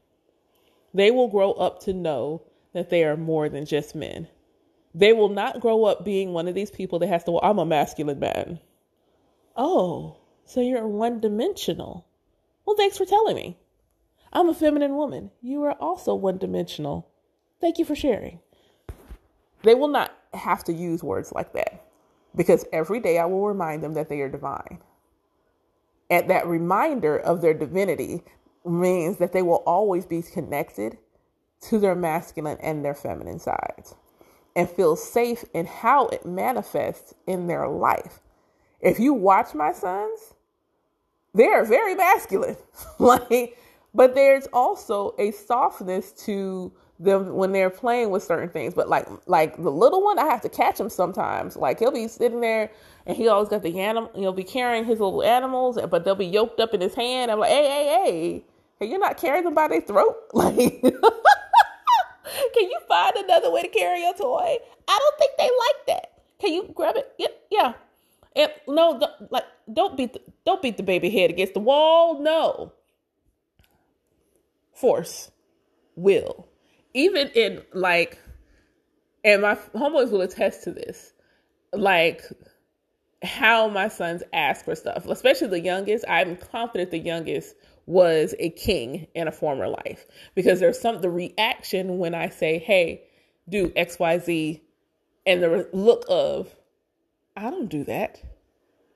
They 0.93 1.11
will 1.11 1.29
grow 1.29 1.53
up 1.53 1.81
to 1.83 1.93
know 1.93 2.43
that 2.73 2.91
they 2.91 3.05
are 3.05 3.17
more 3.17 3.49
than 3.49 3.65
just 3.65 3.95
men. 3.95 4.29
They 4.95 5.13
will 5.13 5.29
not 5.29 5.61
grow 5.61 5.85
up 5.85 6.05
being 6.05 6.33
one 6.33 6.49
of 6.49 6.55
these 6.55 6.71
people 6.71 6.99
that 6.99 7.09
has 7.09 7.25
to, 7.25 7.33
well, 7.33 7.41
I'm 7.43 7.59
a 7.59 7.67
masculine 7.67 8.19
man. 8.19 8.61
Oh, 9.57 10.17
so 10.45 10.61
you're 10.61 10.87
one 10.87 11.21
dimensional. 11.21 12.07
Well, 12.65 12.77
thanks 12.77 12.99
for 12.99 13.05
telling 13.05 13.37
me. 13.37 13.57
I'm 14.33 14.49
a 14.49 14.55
feminine 14.55 14.97
woman. 14.97 15.31
You 15.43 15.63
are 15.65 15.73
also 15.75 16.15
one 16.15 16.39
dimensional. 16.39 17.09
Thank 17.61 17.79
you 17.79 17.85
for 17.85 17.95
sharing. 17.95 18.41
They 19.63 19.75
will 19.75 19.89
not 19.89 20.13
have 20.35 20.65
to 20.65 20.73
use 20.73 21.03
words 21.03 21.33
like 21.33 21.53
that 21.53 21.85
because 22.35 22.65
every 22.73 23.01
day 23.01 23.19
I 23.19 23.27
will 23.27 23.47
remind 23.47 23.83
them 23.83 23.95
that 23.95 24.09
they 24.09 24.21
are 24.21 24.29
divine. 24.29 24.79
And 26.09 26.31
that 26.31 26.47
reminder 26.47 27.17
of 27.17 27.41
their 27.41 27.55
divinity 27.55 28.23
means 28.65 29.19
that 29.19 29.33
they 29.33 29.43
will 29.43 29.63
always 29.67 30.07
be 30.07 30.23
connected 30.23 30.99
to 31.63 31.79
their 31.79 31.95
masculine 31.95 32.59
and 32.61 32.85
their 32.85 32.95
feminine 32.95 33.39
sides 33.39 33.95
and 34.57 34.71
feel 34.71 34.97
safe 34.97 35.45
in 35.55 35.67
how 35.67 36.09
it 36.09 36.27
manifests 36.27 37.15
in 37.27 37.47
their 37.49 37.69
life. 37.69 38.21
If 38.81 39.01
you 39.01 39.15
watch 39.15 39.55
my 39.55 39.73
sons, 39.73 40.35
they 41.35 41.47
are 41.49 41.65
very 41.65 41.95
masculine. 41.95 42.57
like 42.99 43.59
but 43.95 44.15
there's 44.15 44.47
also 44.53 45.15
a 45.19 45.33
softness 45.33 46.13
to 46.27 46.73
them 47.01 47.35
when 47.35 47.53
they're 47.53 47.71
playing 47.71 48.11
with 48.11 48.23
certain 48.25 48.49
things. 48.51 48.75
But 48.75 48.89
like 48.89 49.09
like 49.27 49.57
the 49.63 49.71
little 49.71 50.03
one, 50.03 50.19
I 50.19 50.27
have 50.27 50.43
to 50.43 50.49
catch 50.49 50.81
him 50.81 50.91
sometimes. 50.91 51.57
Like 51.57 51.79
he'll 51.81 51.93
be 51.93 52.09
sitting 52.09 52.41
there 52.41 52.71
and 53.07 53.17
he 53.17 53.29
always 53.29 53.49
got 53.51 53.63
the 53.63 53.81
animal. 53.81 54.11
He'll 54.15 54.33
be 54.33 54.45
carrying 54.45 54.85
his 54.85 55.01
little 55.01 55.23
animals, 55.25 55.79
but 55.91 56.05
they'll 56.05 56.15
be 56.15 56.27
yoked 56.27 56.61
up 56.61 56.75
in 56.75 56.81
his 56.81 56.95
hand. 56.95 57.31
I'm 57.31 57.41
like, 57.41 57.51
hey, 57.51 57.69
hey, 57.69 58.05
hey, 58.05 58.45
hey, 58.81 58.87
you're 58.89 59.01
not 59.01 59.19
carrying 59.19 59.45
them 59.45 59.55
by 59.55 59.69
their 59.69 59.81
throat, 59.83 60.17
like. 60.35 60.85
Can 62.55 62.65
you 62.65 62.81
find 62.89 63.17
another 63.17 63.51
way 63.51 63.63
to 63.63 63.69
carry 63.69 64.03
your 64.03 64.15
toy? 64.15 64.57
I 64.89 64.99
don't 64.99 65.19
think 65.19 65.33
they 65.39 65.45
like 65.45 65.87
that. 65.87 66.13
Can 66.41 66.53
you 66.53 66.71
grab 66.75 66.97
it? 66.97 67.13
Yep, 67.19 67.41
yeah. 67.51 67.73
And 68.37 68.51
no, 68.69 69.01
like 69.31 69.45
don't 69.73 69.97
beat 69.97 70.13
the, 70.13 70.21
don't 70.45 70.63
beat 70.63 70.77
the 70.77 70.83
baby 70.83 71.11
head 71.11 71.31
against 71.31 71.55
the 71.55 71.61
wall. 71.61 72.23
No, 72.23 72.73
force, 74.75 75.31
will. 75.97 76.49
Even 76.95 77.29
in 77.29 77.63
like, 77.73 78.19
and 79.25 79.43
my 79.43 79.55
homeboys 79.75 80.11
will 80.11 80.23
attest 80.23 80.65
to 80.65 80.73
this, 80.73 81.13
like 81.73 82.23
how 83.23 83.69
my 83.69 83.89
sons 83.89 84.23
ask 84.33 84.65
for 84.65 84.75
stuff, 84.75 85.07
especially 85.07 85.49
the 85.49 85.61
youngest. 85.61 86.05
I'm 86.09 86.37
confident 86.37 86.91
the 86.91 86.99
youngest 86.99 87.55
was 87.87 88.35
a 88.39 88.51
king 88.51 89.07
in 89.15 89.29
a 89.29 89.33
former 89.33 89.69
life 89.69 90.07
because 90.35 90.61
there's 90.61 90.81
some 90.81 91.01
the 91.01 91.11
reaction 91.11 91.99
when 91.99 92.15
I 92.15 92.29
say, 92.29 92.59
"Hey, 92.59 93.03
do 93.49 93.73
X, 93.77 93.99
Y, 93.99 94.19
Z," 94.19 94.63
and 95.27 95.43
the 95.43 95.69
look 95.73 96.05
of, 96.09 96.55
"I 97.37 97.51
don't 97.51 97.69
do 97.69 97.85
that. 97.85 98.23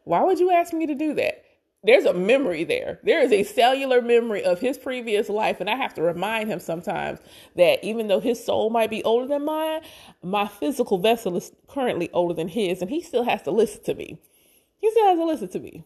Why 0.04 0.22
would 0.22 0.40
you 0.40 0.50
ask 0.50 0.72
me 0.72 0.86
to 0.86 0.94
do 0.94 1.14
that?" 1.14 1.44
there's 1.84 2.06
a 2.06 2.14
memory 2.14 2.64
there. 2.64 2.98
There 3.02 3.20
is 3.20 3.30
a 3.30 3.42
cellular 3.42 4.00
memory 4.00 4.42
of 4.42 4.58
his 4.58 4.78
previous 4.78 5.28
life. 5.28 5.60
And 5.60 5.68
I 5.68 5.76
have 5.76 5.92
to 5.94 6.02
remind 6.02 6.50
him 6.50 6.58
sometimes 6.58 7.20
that 7.56 7.84
even 7.84 8.08
though 8.08 8.20
his 8.20 8.42
soul 8.42 8.70
might 8.70 8.90
be 8.90 9.04
older 9.04 9.26
than 9.26 9.44
mine, 9.44 9.82
my 10.22 10.48
physical 10.48 10.98
vessel 10.98 11.36
is 11.36 11.52
currently 11.68 12.10
older 12.12 12.34
than 12.34 12.48
his. 12.48 12.80
And 12.80 12.90
he 12.90 13.02
still 13.02 13.24
has 13.24 13.42
to 13.42 13.50
listen 13.50 13.84
to 13.84 13.94
me. 13.94 14.18
He 14.78 14.90
still 14.90 15.06
has 15.06 15.18
to 15.18 15.24
listen 15.24 15.48
to 15.48 15.60
me. 15.60 15.84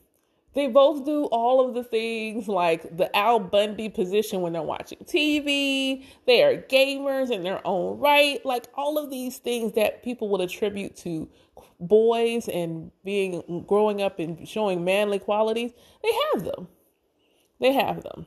They 0.59 0.67
both 0.67 1.05
do 1.05 1.27
all 1.27 1.65
of 1.65 1.73
the 1.73 1.85
things 1.85 2.49
like 2.49 2.97
the 2.97 3.17
Al 3.17 3.39
Bundy 3.39 3.89
position 3.89 4.41
when 4.41 4.55
they're 4.55 4.61
watching 4.61 4.99
TV. 5.05 6.05
They 6.27 6.43
are 6.43 6.57
gamers 6.57 7.31
in 7.31 7.45
their 7.45 7.65
own 7.65 8.01
right. 8.01 8.45
Like 8.45 8.67
all 8.75 8.99
of 8.99 9.09
these 9.09 9.39
things 9.39 9.75
that 9.75 10.03
people 10.03 10.29
would 10.31 10.41
attribute 10.41 10.97
to 10.97 11.29
boys 11.79 12.49
and 12.49 12.91
being 13.05 13.65
growing 13.69 14.03
up 14.03 14.19
and 14.19 14.49
showing 14.49 14.85
manly 14.85 15.21
qualities, 15.21 15.71
they 16.03 16.11
have 16.33 16.43
them. 16.43 16.67
They 17.61 17.73
have 17.75 18.03
them. 18.03 18.27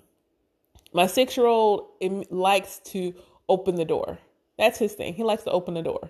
My 0.94 1.08
six 1.08 1.36
year 1.36 1.48
old 1.48 1.90
likes 2.30 2.80
to 2.92 3.14
open 3.50 3.76
the 3.76 3.84
door. 3.84 4.20
That's 4.58 4.80
his 4.80 4.94
thing. 4.94 5.16
He 5.16 5.24
likes 5.24 5.44
to 5.44 5.52
open 5.52 5.74
the 5.74 5.82
door. 5.82 6.10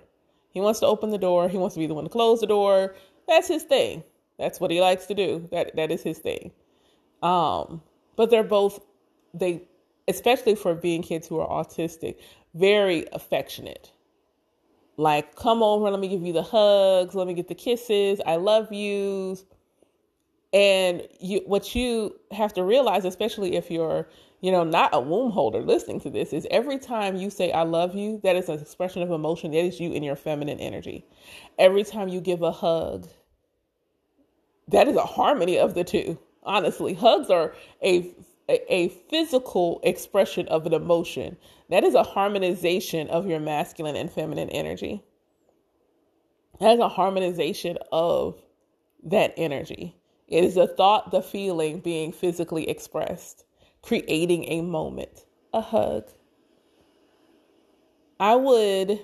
He 0.51 0.61
wants 0.61 0.82
to 0.82 0.86
open 0.86 1.09
the 1.09 1.17
door. 1.17 1.49
He 1.49 1.57
wants 1.57 1.74
to 1.74 1.80
be 1.80 1.88
the 1.88 1.95
one 1.95 2.03
to 2.03 2.11
close 2.11 2.41
the 2.41 2.45
door. 2.45 2.93
That's 3.28 3.47
his 3.47 3.63
thing. 3.63 4.03
That's 4.41 4.59
what 4.59 4.71
he 4.71 4.81
likes 4.81 5.05
to 5.05 5.13
do. 5.13 5.47
That 5.51 5.75
that 5.75 5.91
is 5.91 6.03
his 6.03 6.17
thing. 6.17 6.51
Um, 7.23 7.81
but 8.17 8.31
they're 8.31 8.43
both 8.43 8.81
they 9.33 9.61
especially 10.07 10.55
for 10.55 10.75
being 10.75 11.01
kids 11.03 11.27
who 11.27 11.39
are 11.39 11.47
autistic, 11.47 12.17
very 12.53 13.05
affectionate. 13.13 13.91
Like, 14.97 15.35
come 15.35 15.63
over, 15.63 15.89
let 15.89 15.99
me 15.99 16.07
give 16.07 16.23
you 16.23 16.33
the 16.33 16.43
hugs, 16.43 17.15
let 17.15 17.27
me 17.27 17.33
get 17.33 17.47
the 17.47 17.55
kisses, 17.55 18.19
I 18.25 18.35
love 18.35 18.71
yous. 18.71 19.45
And 20.53 21.07
you 21.21 21.41
what 21.45 21.75
you 21.75 22.19
have 22.31 22.53
to 22.55 22.63
realize, 22.63 23.05
especially 23.05 23.55
if 23.55 23.71
you're, 23.71 24.09
you 24.41 24.51
know, 24.51 24.65
not 24.65 24.89
a 24.93 24.99
womb 24.99 25.31
holder 25.31 25.61
listening 25.61 26.01
to 26.01 26.09
this, 26.09 26.33
is 26.33 26.45
every 26.51 26.77
time 26.77 27.15
you 27.15 27.29
say 27.29 27.53
I 27.53 27.63
love 27.63 27.95
you, 27.95 28.19
that 28.23 28.35
is 28.35 28.49
an 28.49 28.59
expression 28.59 29.01
of 29.01 29.11
emotion. 29.11 29.51
That 29.51 29.63
is 29.63 29.79
you 29.79 29.93
in 29.93 30.03
your 30.03 30.17
feminine 30.17 30.59
energy. 30.59 31.05
Every 31.57 31.85
time 31.85 32.09
you 32.09 32.19
give 32.19 32.41
a 32.41 32.51
hug, 32.51 33.07
that 34.72 34.88
is 34.88 34.95
a 34.95 35.05
harmony 35.05 35.57
of 35.57 35.74
the 35.76 35.84
two. 35.84 36.17
Honestly, 36.43 36.93
hugs 36.93 37.30
are 37.30 37.53
a 37.84 38.13
a, 38.49 38.89
physical 39.09 39.80
expression 39.84 40.47
of 40.49 40.65
an 40.65 40.74
emotion. 40.74 41.38
That 41.69 41.84
is 41.84 41.93
a 41.95 42.03
harmonization 42.03 43.07
of 43.07 43.28
your 43.28 43.39
masculine 43.39 43.95
and 43.95 44.11
feminine 44.11 44.49
energy. 44.49 45.03
That 46.59 46.74
is 46.74 46.80
a 46.80 46.89
harmonization 46.89 47.78
of 47.91 48.41
that 49.03 49.34
energy. 49.38 49.95
It 50.28 50.43
is 50.43 50.57
a 50.57 50.67
thought, 50.67 51.11
the 51.11 51.22
feeling 51.22 51.80
being 51.80 52.11
physically 52.11 52.69
expressed, 52.69 53.45
creating 53.82 54.45
a 54.45 54.61
moment, 54.61 55.26
a 55.53 55.61
hug. 55.61 56.09
I 58.19 58.36
would 58.36 58.99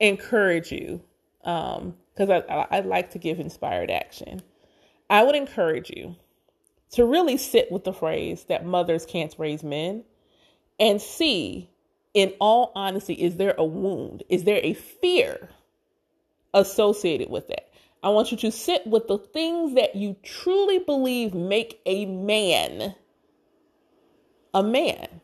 encourage 0.00 0.72
you, 0.72 1.02
um, 1.44 1.94
because 2.18 2.42
um, 2.48 2.66
I, 2.70 2.78
I 2.78 2.80
like 2.80 3.10
to 3.12 3.18
give 3.18 3.38
inspired 3.38 3.90
action. 3.90 4.42
I 5.08 5.22
would 5.22 5.36
encourage 5.36 5.90
you 5.90 6.16
to 6.92 7.04
really 7.04 7.36
sit 7.36 7.70
with 7.70 7.84
the 7.84 7.92
phrase 7.92 8.44
that 8.44 8.66
mothers 8.66 9.06
can't 9.06 9.34
raise 9.38 9.62
men 9.62 10.04
and 10.80 11.00
see, 11.00 11.70
in 12.14 12.32
all 12.40 12.72
honesty, 12.74 13.14
is 13.14 13.36
there 13.36 13.54
a 13.56 13.64
wound? 13.64 14.22
Is 14.28 14.44
there 14.44 14.60
a 14.62 14.74
fear 14.74 15.50
associated 16.54 17.30
with 17.30 17.48
that? 17.48 17.70
I 18.02 18.10
want 18.10 18.30
you 18.30 18.38
to 18.38 18.52
sit 18.52 18.86
with 18.86 19.06
the 19.08 19.18
things 19.18 19.74
that 19.74 19.94
you 19.94 20.16
truly 20.22 20.78
believe 20.78 21.34
make 21.34 21.80
a 21.86 22.06
man 22.06 22.94
a 24.54 24.62
man. 24.62 25.20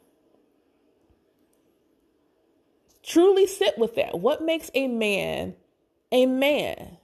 Truly 3.03 3.47
sit 3.47 3.79
with 3.79 3.95
that. 3.95 4.19
What 4.19 4.45
makes 4.45 4.71
a 4.75 4.87
man 4.87 5.55
a 6.13 6.27
man? 6.27 6.99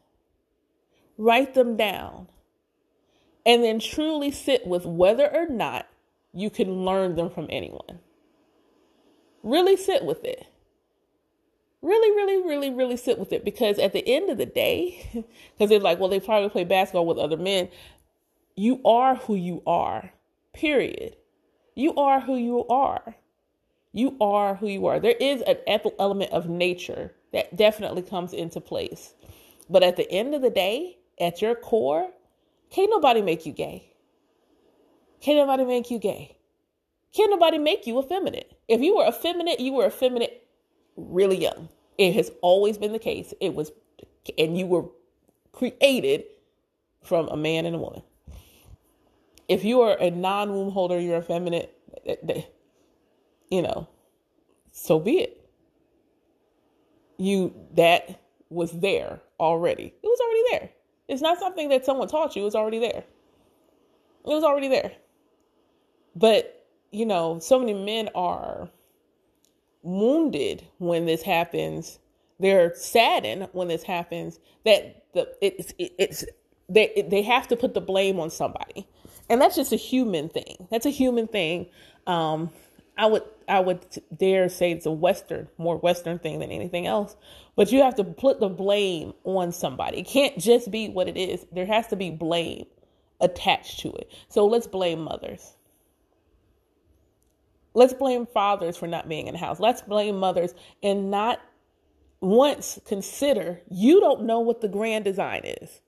Write 1.19 1.55
them 1.55 1.77
down 1.77 2.29
and 3.45 3.65
then 3.65 3.79
truly 3.79 4.31
sit 4.31 4.67
with 4.67 4.85
whether 4.85 5.29
or 5.35 5.49
not 5.49 5.89
you 6.33 6.51
can 6.51 6.85
learn 6.85 7.17
them 7.17 7.31
from 7.31 7.47
anyone. 7.51 7.99
Really 9.43 9.77
sit 9.77 10.05
with 10.05 10.25
it. 10.25 10.47
Really, 11.83 12.11
really, 12.11 12.47
really, 12.47 12.71
really 12.71 12.97
sit 12.97 13.19
with 13.19 13.33
it 13.33 13.45
because 13.45 13.79
at 13.79 13.93
the 13.93 14.07
end 14.07 14.29
of 14.29 14.37
the 14.37 14.47
day, 14.47 15.09
because 15.53 15.71
they're 15.71 15.81
like, 15.81 15.99
well, 15.99 16.11
they 16.11 16.21
probably 16.21 16.51
play 16.51 16.65
basketball 16.65 17.07
with 17.07 17.19
other 17.19 17.39
men. 17.39 17.71
You 18.55 18.81
are 18.85 19.15
who 19.17 19.35
you 19.35 19.63
are, 19.67 20.13
period. 20.53 21.17
You 21.75 21.95
are 21.95 22.21
who 22.21 22.37
you 22.37 22.67
are. 22.69 23.17
You 23.93 24.17
are 24.21 24.57
who 24.57 24.69
you 24.69 24.87
are. 24.87 25.01
There 25.01 25.17
is 25.19 25.43
an 25.43 25.57
element 25.99 26.31
of 26.31 26.49
nature 26.49 27.15
that 27.33 27.57
definitely 27.57 28.03
comes 28.03 28.33
into 28.33 28.61
place. 28.61 29.15
But 29.69 29.83
at 29.83 29.97
the 29.97 30.11
end 30.11 30.35
of 30.35 30.43
the 30.43 30.51
day, 30.51 30.99
at 31.21 31.41
your 31.41 31.55
core, 31.55 32.11
can't 32.71 32.91
nobody 32.91 33.23
make 33.23 33.47
you 33.47 33.53
gay. 33.53 33.93
Can't 35.21 35.39
nobody 35.39 35.65
make 35.65 35.91
you 35.91 35.99
gay. 35.99 36.37
Can't 37.15 37.31
nobody 37.31 37.59
make 37.59 37.87
you 37.87 37.99
effeminate. 38.01 38.53
If 38.69 38.81
you 38.81 38.97
were 38.97 39.07
effeminate, 39.07 39.61
you 39.61 39.73
were 39.73 39.87
effeminate 39.87 40.47
really 40.97 41.37
young. 41.37 41.69
It 41.99 42.15
has 42.15 42.31
always 42.41 42.79
been 42.79 42.93
the 42.93 42.99
case. 42.99 43.35
It 43.41 43.55
was, 43.55 43.73
and 44.39 44.57
you 44.57 44.67
were 44.67 44.85
created 45.53 46.25
from 47.03 47.29
a 47.29 47.37
man 47.37 47.67
and 47.67 47.75
a 47.75 47.79
woman. 47.79 48.03
If 49.49 49.65
you 49.65 49.81
are 49.81 49.97
a 49.99 50.11
non 50.11 50.53
womb 50.53 50.71
holder, 50.71 50.99
you're 51.01 51.19
effeminate, 51.19 51.77
eh, 52.07 52.17
eh, 52.29 52.43
you 53.51 53.63
know, 53.63 53.89
so 54.71 55.01
be 55.01 55.19
it. 55.19 55.40
You, 57.21 57.55
that 57.75 58.21
was 58.49 58.73
there 58.73 59.21
already. 59.39 59.95
It 60.03 60.07
was 60.07 60.21
already 60.21 60.45
there. 60.51 60.71
It's 61.07 61.23
not 61.23 61.39
something 61.39 61.69
that 61.69 61.85
someone 61.85 62.09
taught 62.09 62.35
you, 62.35 62.43
it 62.43 62.47
was 62.47 62.55
already 62.55 62.79
there. 62.79 63.05
It 64.25 64.35
was 64.35 64.43
already 64.45 64.69
there. 64.69 64.93
But, 66.17 66.67
you 66.91 67.05
know, 67.07 67.39
so 67.39 67.59
many 67.59 67.75
men 67.75 68.09
are 68.15 68.71
wounded 69.83 70.67
when 70.79 71.07
this 71.07 71.23
happens. 71.23 71.99
They're 72.39 72.75
saddened 72.75 73.49
when 73.53 73.69
this 73.69 73.83
happens 73.83 74.41
that 74.65 75.05
the 75.13 75.29
it's 75.43 75.75
it's 75.79 76.25
they 76.69 77.07
they 77.09 77.23
have 77.23 77.49
to 77.49 77.57
put 77.57 77.75
the 77.75 77.81
blame 77.81 78.19
on 78.19 78.31
somebody. 78.31 78.89
And 79.29 79.41
that's 79.41 79.57
just 79.57 79.73
a 79.73 79.77
human 79.77 80.29
thing. 80.29 80.69
That's 80.71 80.87
a 80.87 80.91
human 80.91 81.27
thing. 81.27 81.67
Um, 82.07 82.51
I 82.97 83.07
would 83.07 83.23
I 83.49 83.61
would 83.61 83.85
dare 84.17 84.49
say 84.49 84.73
it's 84.73 84.87
a 84.87 84.91
Western, 84.91 85.49
more 85.59 85.77
Western 85.77 86.19
thing 86.19 86.39
than 86.39 86.51
anything 86.51 86.87
else. 86.87 87.17
But 87.57 87.73
you 87.73 87.83
have 87.83 87.97
to 87.97 88.05
put 88.05 88.41
the 88.41 88.49
blame 88.49 89.15
on 89.25 89.53
somebody. 89.53 90.01
It 90.01 90.07
can't 90.07 90.39
just 90.39 90.71
be 90.71 90.89
what 90.89 91.09
it 91.09 91.17
is. 91.17 91.45
There 91.53 91.67
has 91.67 91.89
to 91.89 91.97
be 91.97 92.11
blame 92.11 92.67
attached 93.21 93.81
to 93.81 93.91
it. 93.93 94.11
So 94.29 94.47
let's 94.47 94.67
blame 94.67 95.01
mothers. 95.03 95.55
Let's 97.75 97.93
blame 97.93 98.27
fathers 98.27 98.77
for 98.77 98.87
not 98.87 99.09
being 99.09 99.27
in 99.27 99.35
the 99.35 99.39
house. 99.39 99.61
Let's 99.61 99.83
blame 99.83 100.19
mothers 100.19 100.55
and 100.83 101.11
not 101.11 101.41
once 102.21 102.79
consider 102.87 103.61
you 103.71 104.01
don't 104.01 104.23
know 104.23 104.41
what 104.41 104.61
the 104.61 104.69
grand 104.69 105.05
design 105.05 105.43
is. 105.45 105.81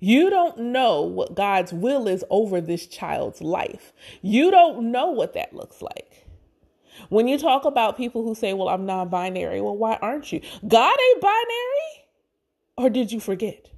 You 0.00 0.30
don't 0.30 0.58
know 0.58 1.02
what 1.02 1.34
God's 1.34 1.72
will 1.72 2.08
is 2.08 2.24
over 2.30 2.60
this 2.60 2.86
child's 2.86 3.42
life. 3.42 3.92
You 4.22 4.50
don't 4.50 4.90
know 4.90 5.10
what 5.10 5.34
that 5.34 5.54
looks 5.54 5.82
like. 5.82 6.09
When 7.08 7.28
you 7.28 7.38
talk 7.38 7.64
about 7.64 7.96
people 7.96 8.22
who 8.22 8.34
say, 8.34 8.52
well, 8.52 8.68
I'm 8.68 8.86
non 8.86 9.08
binary, 9.08 9.60
well, 9.60 9.76
why 9.76 9.98
aren't 10.02 10.32
you? 10.32 10.40
God 10.66 10.96
ain't 11.08 11.20
binary? 11.20 12.06
Or 12.76 12.90
did 12.90 13.12
you 13.12 13.20
forget? 13.20 13.70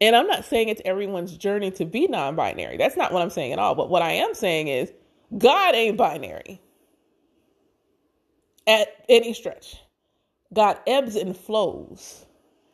And 0.00 0.16
I'm 0.16 0.26
not 0.26 0.44
saying 0.44 0.68
it's 0.68 0.82
everyone's 0.84 1.36
journey 1.36 1.70
to 1.72 1.84
be 1.84 2.06
non 2.08 2.34
binary. 2.34 2.76
That's 2.76 2.96
not 2.96 3.12
what 3.12 3.22
I'm 3.22 3.30
saying 3.30 3.52
at 3.52 3.58
all. 3.58 3.74
But 3.74 3.88
what 3.90 4.02
I 4.02 4.12
am 4.12 4.34
saying 4.34 4.68
is, 4.68 4.92
God 5.38 5.74
ain't 5.74 5.96
binary 5.96 6.60
at 8.66 8.88
any 9.08 9.32
stretch. 9.34 9.76
God 10.52 10.78
ebbs 10.86 11.16
and 11.16 11.36
flows 11.36 12.26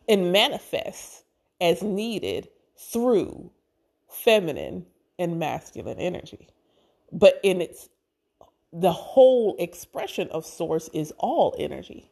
and 0.09 0.33
manifests 0.33 1.23
as 1.61 1.83
needed 1.83 2.49
through 2.77 3.51
feminine 4.09 4.87
and 5.19 5.39
masculine 5.39 5.99
energy. 5.99 6.49
But 7.13 7.41
in 7.43 7.61
its 7.61 7.89
the 8.73 8.93
whole 8.93 9.57
expression 9.59 10.29
of 10.31 10.45
source 10.45 10.89
is 10.93 11.13
all 11.19 11.55
energy. 11.59 12.11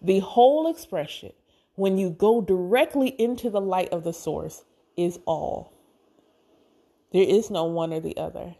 The 0.00 0.20
whole 0.20 0.70
expression, 0.70 1.32
when 1.76 1.98
you 1.98 2.10
go 2.10 2.40
directly 2.40 3.08
into 3.08 3.50
the 3.50 3.60
light 3.60 3.90
of 3.90 4.04
the 4.04 4.12
source, 4.12 4.64
is 4.96 5.18
all. 5.26 5.72
There 7.12 7.22
is 7.26 7.50
no 7.50 7.64
one 7.64 7.92
or 7.92 8.00
the 8.00 8.16
other. 8.16 8.54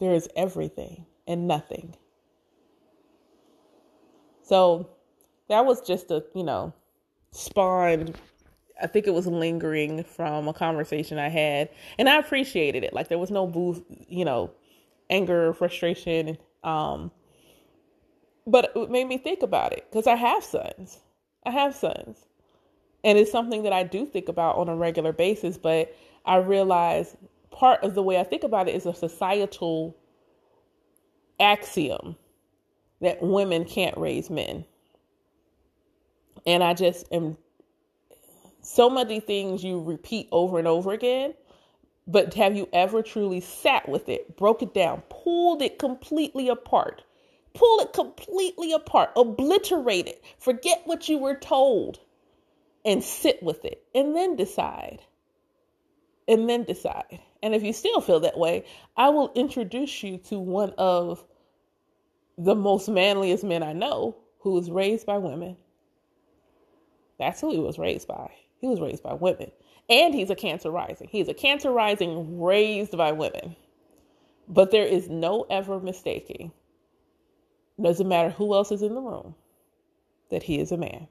There 0.00 0.14
is 0.14 0.28
everything 0.36 1.06
and 1.26 1.46
nothing. 1.46 1.94
So 4.42 4.90
that 5.48 5.64
was 5.64 5.80
just 5.80 6.10
a, 6.10 6.24
you 6.34 6.44
know, 6.44 6.72
spawned, 7.30 8.16
I 8.82 8.86
think 8.86 9.06
it 9.06 9.14
was 9.14 9.26
lingering 9.26 10.02
from 10.04 10.48
a 10.48 10.52
conversation 10.52 11.18
I 11.18 11.28
had. 11.28 11.68
And 11.98 12.08
I 12.08 12.18
appreciated 12.18 12.84
it. 12.84 12.92
Like 12.92 13.08
there 13.08 13.18
was 13.18 13.30
no 13.30 13.46
booth, 13.46 13.82
you 14.08 14.24
know, 14.24 14.50
anger, 15.12 15.52
frustration. 15.52 16.38
Um, 16.64 17.12
but 18.46 18.72
it 18.74 18.90
made 18.90 19.06
me 19.06 19.18
think 19.18 19.42
about 19.42 19.72
it 19.72 19.86
because 19.90 20.06
I 20.06 20.16
have 20.16 20.42
sons. 20.42 20.98
I 21.44 21.50
have 21.50 21.74
sons. 21.74 22.26
And 23.04 23.18
it's 23.18 23.30
something 23.30 23.62
that 23.64 23.72
I 23.72 23.82
do 23.84 24.06
think 24.06 24.28
about 24.28 24.56
on 24.56 24.68
a 24.68 24.76
regular 24.76 25.12
basis, 25.12 25.58
but 25.58 25.94
I 26.24 26.36
realize 26.36 27.16
part 27.50 27.82
of 27.82 27.94
the 27.94 28.02
way 28.02 28.18
I 28.18 28.24
think 28.24 28.44
about 28.44 28.68
it 28.68 28.74
is 28.74 28.86
a 28.86 28.94
societal 28.94 29.96
axiom 31.40 32.16
that 33.00 33.22
women 33.22 33.64
can't 33.64 33.96
raise 33.98 34.30
men. 34.30 34.64
And 36.46 36.62
I 36.62 36.74
just 36.74 37.06
am 37.12 37.36
so 38.62 38.88
many 38.88 39.20
things 39.20 39.64
you 39.64 39.82
repeat 39.82 40.28
over 40.30 40.58
and 40.58 40.68
over 40.68 40.92
again 40.92 41.34
but 42.06 42.34
have 42.34 42.56
you 42.56 42.68
ever 42.72 43.02
truly 43.02 43.40
sat 43.40 43.88
with 43.88 44.08
it, 44.08 44.36
broke 44.36 44.62
it 44.62 44.74
down, 44.74 45.02
pulled 45.08 45.62
it 45.62 45.78
completely 45.78 46.48
apart? 46.48 47.02
Pull 47.54 47.80
it 47.80 47.92
completely 47.92 48.72
apart, 48.72 49.10
obliterate 49.14 50.06
it, 50.06 50.24
forget 50.38 50.82
what 50.84 51.08
you 51.08 51.18
were 51.18 51.36
told, 51.36 52.00
and 52.84 53.04
sit 53.04 53.42
with 53.42 53.64
it 53.64 53.84
and 53.94 54.16
then 54.16 54.36
decide. 54.36 55.02
And 56.26 56.48
then 56.48 56.64
decide. 56.64 57.20
And 57.42 57.54
if 57.54 57.62
you 57.62 57.72
still 57.72 58.00
feel 58.00 58.20
that 58.20 58.38
way, 58.38 58.64
I 58.96 59.10
will 59.10 59.32
introduce 59.34 60.02
you 60.02 60.18
to 60.28 60.38
one 60.38 60.72
of 60.78 61.24
the 62.38 62.54
most 62.54 62.88
manliest 62.88 63.44
men 63.44 63.62
I 63.62 63.72
know 63.72 64.16
who 64.40 64.52
was 64.52 64.70
raised 64.70 65.06
by 65.06 65.18
women. 65.18 65.56
That's 67.18 67.40
who 67.40 67.50
he 67.50 67.58
was 67.58 67.78
raised 67.78 68.08
by. 68.08 68.30
He 68.60 68.66
was 68.66 68.80
raised 68.80 69.02
by 69.02 69.14
women. 69.14 69.50
And 69.92 70.14
he's 70.14 70.30
a 70.30 70.36
cancer 70.36 70.70
rising. 70.72 71.08
He's 71.12 71.28
a 71.28 71.34
cancer 71.34 71.72
rising 71.72 72.40
raised 72.40 72.96
by 72.98 73.12
women. 73.12 73.56
But 74.48 74.70
there 74.72 74.86
is 74.86 75.08
no 75.08 75.46
ever 75.50 75.80
mistaking, 75.80 76.52
doesn't 77.80 78.08
matter 78.08 78.30
who 78.30 78.54
else 78.54 78.72
is 78.72 78.82
in 78.82 78.94
the 78.94 79.00
room, 79.02 79.34
that 80.30 80.44
he 80.44 80.60
is 80.60 80.72
a 80.72 80.78
man. 80.78 81.08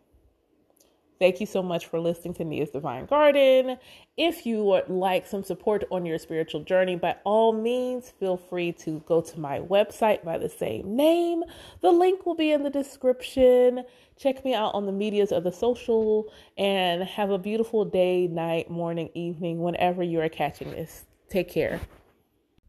Thank 1.22 1.40
you 1.40 1.46
so 1.46 1.62
much 1.62 1.86
for 1.86 2.00
listening 2.00 2.34
to 2.34 2.44
Nia's 2.44 2.72
Divine 2.72 3.06
Garden. 3.06 3.78
If 4.18 4.44
you 4.44 4.64
would 4.64 4.90
like 4.90 5.28
some 5.28 5.44
support 5.44 5.84
on 5.92 6.04
your 6.04 6.18
spiritual 6.18 6.64
journey, 6.64 6.96
by 6.96 7.16
all 7.26 7.54
means, 7.54 8.10
feel 8.10 8.38
free 8.38 8.72
to 8.80 9.04
go 9.06 9.22
to 9.22 9.40
my 9.40 9.60
website 9.60 10.24
by 10.24 10.40
the 10.40 10.50
same 10.50 10.96
name. 10.96 11.44
The 11.82 11.92
link 11.92 12.26
will 12.26 12.34
be 12.34 12.52
in 12.52 12.64
the 12.64 12.72
description. 12.72 13.84
Check 14.18 14.44
me 14.44 14.56
out 14.56 14.74
on 14.74 14.88
the 14.88 14.92
medias 14.92 15.32
of 15.32 15.44
the 15.44 15.52
social 15.52 16.26
and 16.58 17.04
have 17.04 17.30
a 17.30 17.38
beautiful 17.38 17.86
day, 17.86 18.26
night, 18.26 18.72
morning, 18.72 19.12
evening, 19.14 19.62
whenever 19.62 20.02
you 20.02 20.20
are 20.22 20.30
catching 20.30 20.72
this. 20.72 21.06
Take 21.30 21.52
care. 21.52 21.80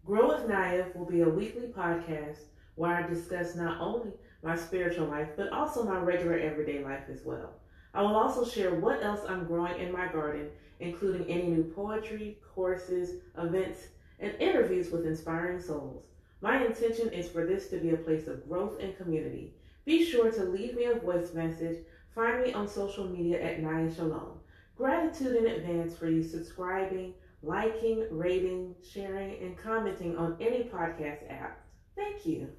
Grow 0.04 0.28
with 0.28 0.46
Nia 0.46 0.88
will 0.94 1.06
be 1.06 1.22
a 1.22 1.28
weekly 1.28 1.68
podcast 1.68 2.40
where 2.74 2.94
I 2.94 3.08
discuss 3.08 3.56
not 3.56 3.80
only 3.80 4.10
my 4.42 4.56
spiritual 4.56 5.06
life, 5.06 5.28
but 5.38 5.48
also 5.54 5.84
my 5.84 5.96
regular 6.00 6.38
everyday 6.38 6.84
life 6.84 7.04
as 7.10 7.22
well. 7.24 7.61
I 7.94 8.02
will 8.02 8.16
also 8.16 8.44
share 8.44 8.74
what 8.74 9.02
else 9.02 9.20
I'm 9.28 9.44
growing 9.44 9.78
in 9.78 9.92
my 9.92 10.08
garden, 10.08 10.48
including 10.80 11.26
any 11.28 11.48
new 11.48 11.64
poetry, 11.64 12.38
courses, 12.54 13.20
events, 13.36 13.80
and 14.18 14.34
interviews 14.40 14.90
with 14.90 15.06
inspiring 15.06 15.60
souls. 15.60 16.06
My 16.40 16.64
intention 16.64 17.10
is 17.10 17.28
for 17.28 17.46
this 17.46 17.68
to 17.68 17.78
be 17.78 17.90
a 17.90 17.96
place 17.96 18.26
of 18.26 18.48
growth 18.48 18.80
and 18.80 18.96
community. 18.96 19.54
Be 19.84 20.04
sure 20.04 20.30
to 20.30 20.44
leave 20.44 20.74
me 20.74 20.86
a 20.86 20.94
voice 20.94 21.34
message. 21.34 21.78
Find 22.14 22.42
me 22.42 22.52
on 22.52 22.66
social 22.66 23.06
media 23.06 23.42
at 23.42 23.60
Nia 23.60 23.94
Shalom. 23.94 24.40
Gratitude 24.76 25.36
in 25.36 25.46
advance 25.46 25.96
for 25.96 26.08
you 26.08 26.22
subscribing, 26.22 27.14
liking, 27.42 28.06
rating, 28.10 28.74
sharing, 28.82 29.38
and 29.42 29.56
commenting 29.56 30.16
on 30.16 30.36
any 30.40 30.64
podcast 30.64 31.30
app. 31.30 31.60
Thank 31.94 32.26
you. 32.26 32.48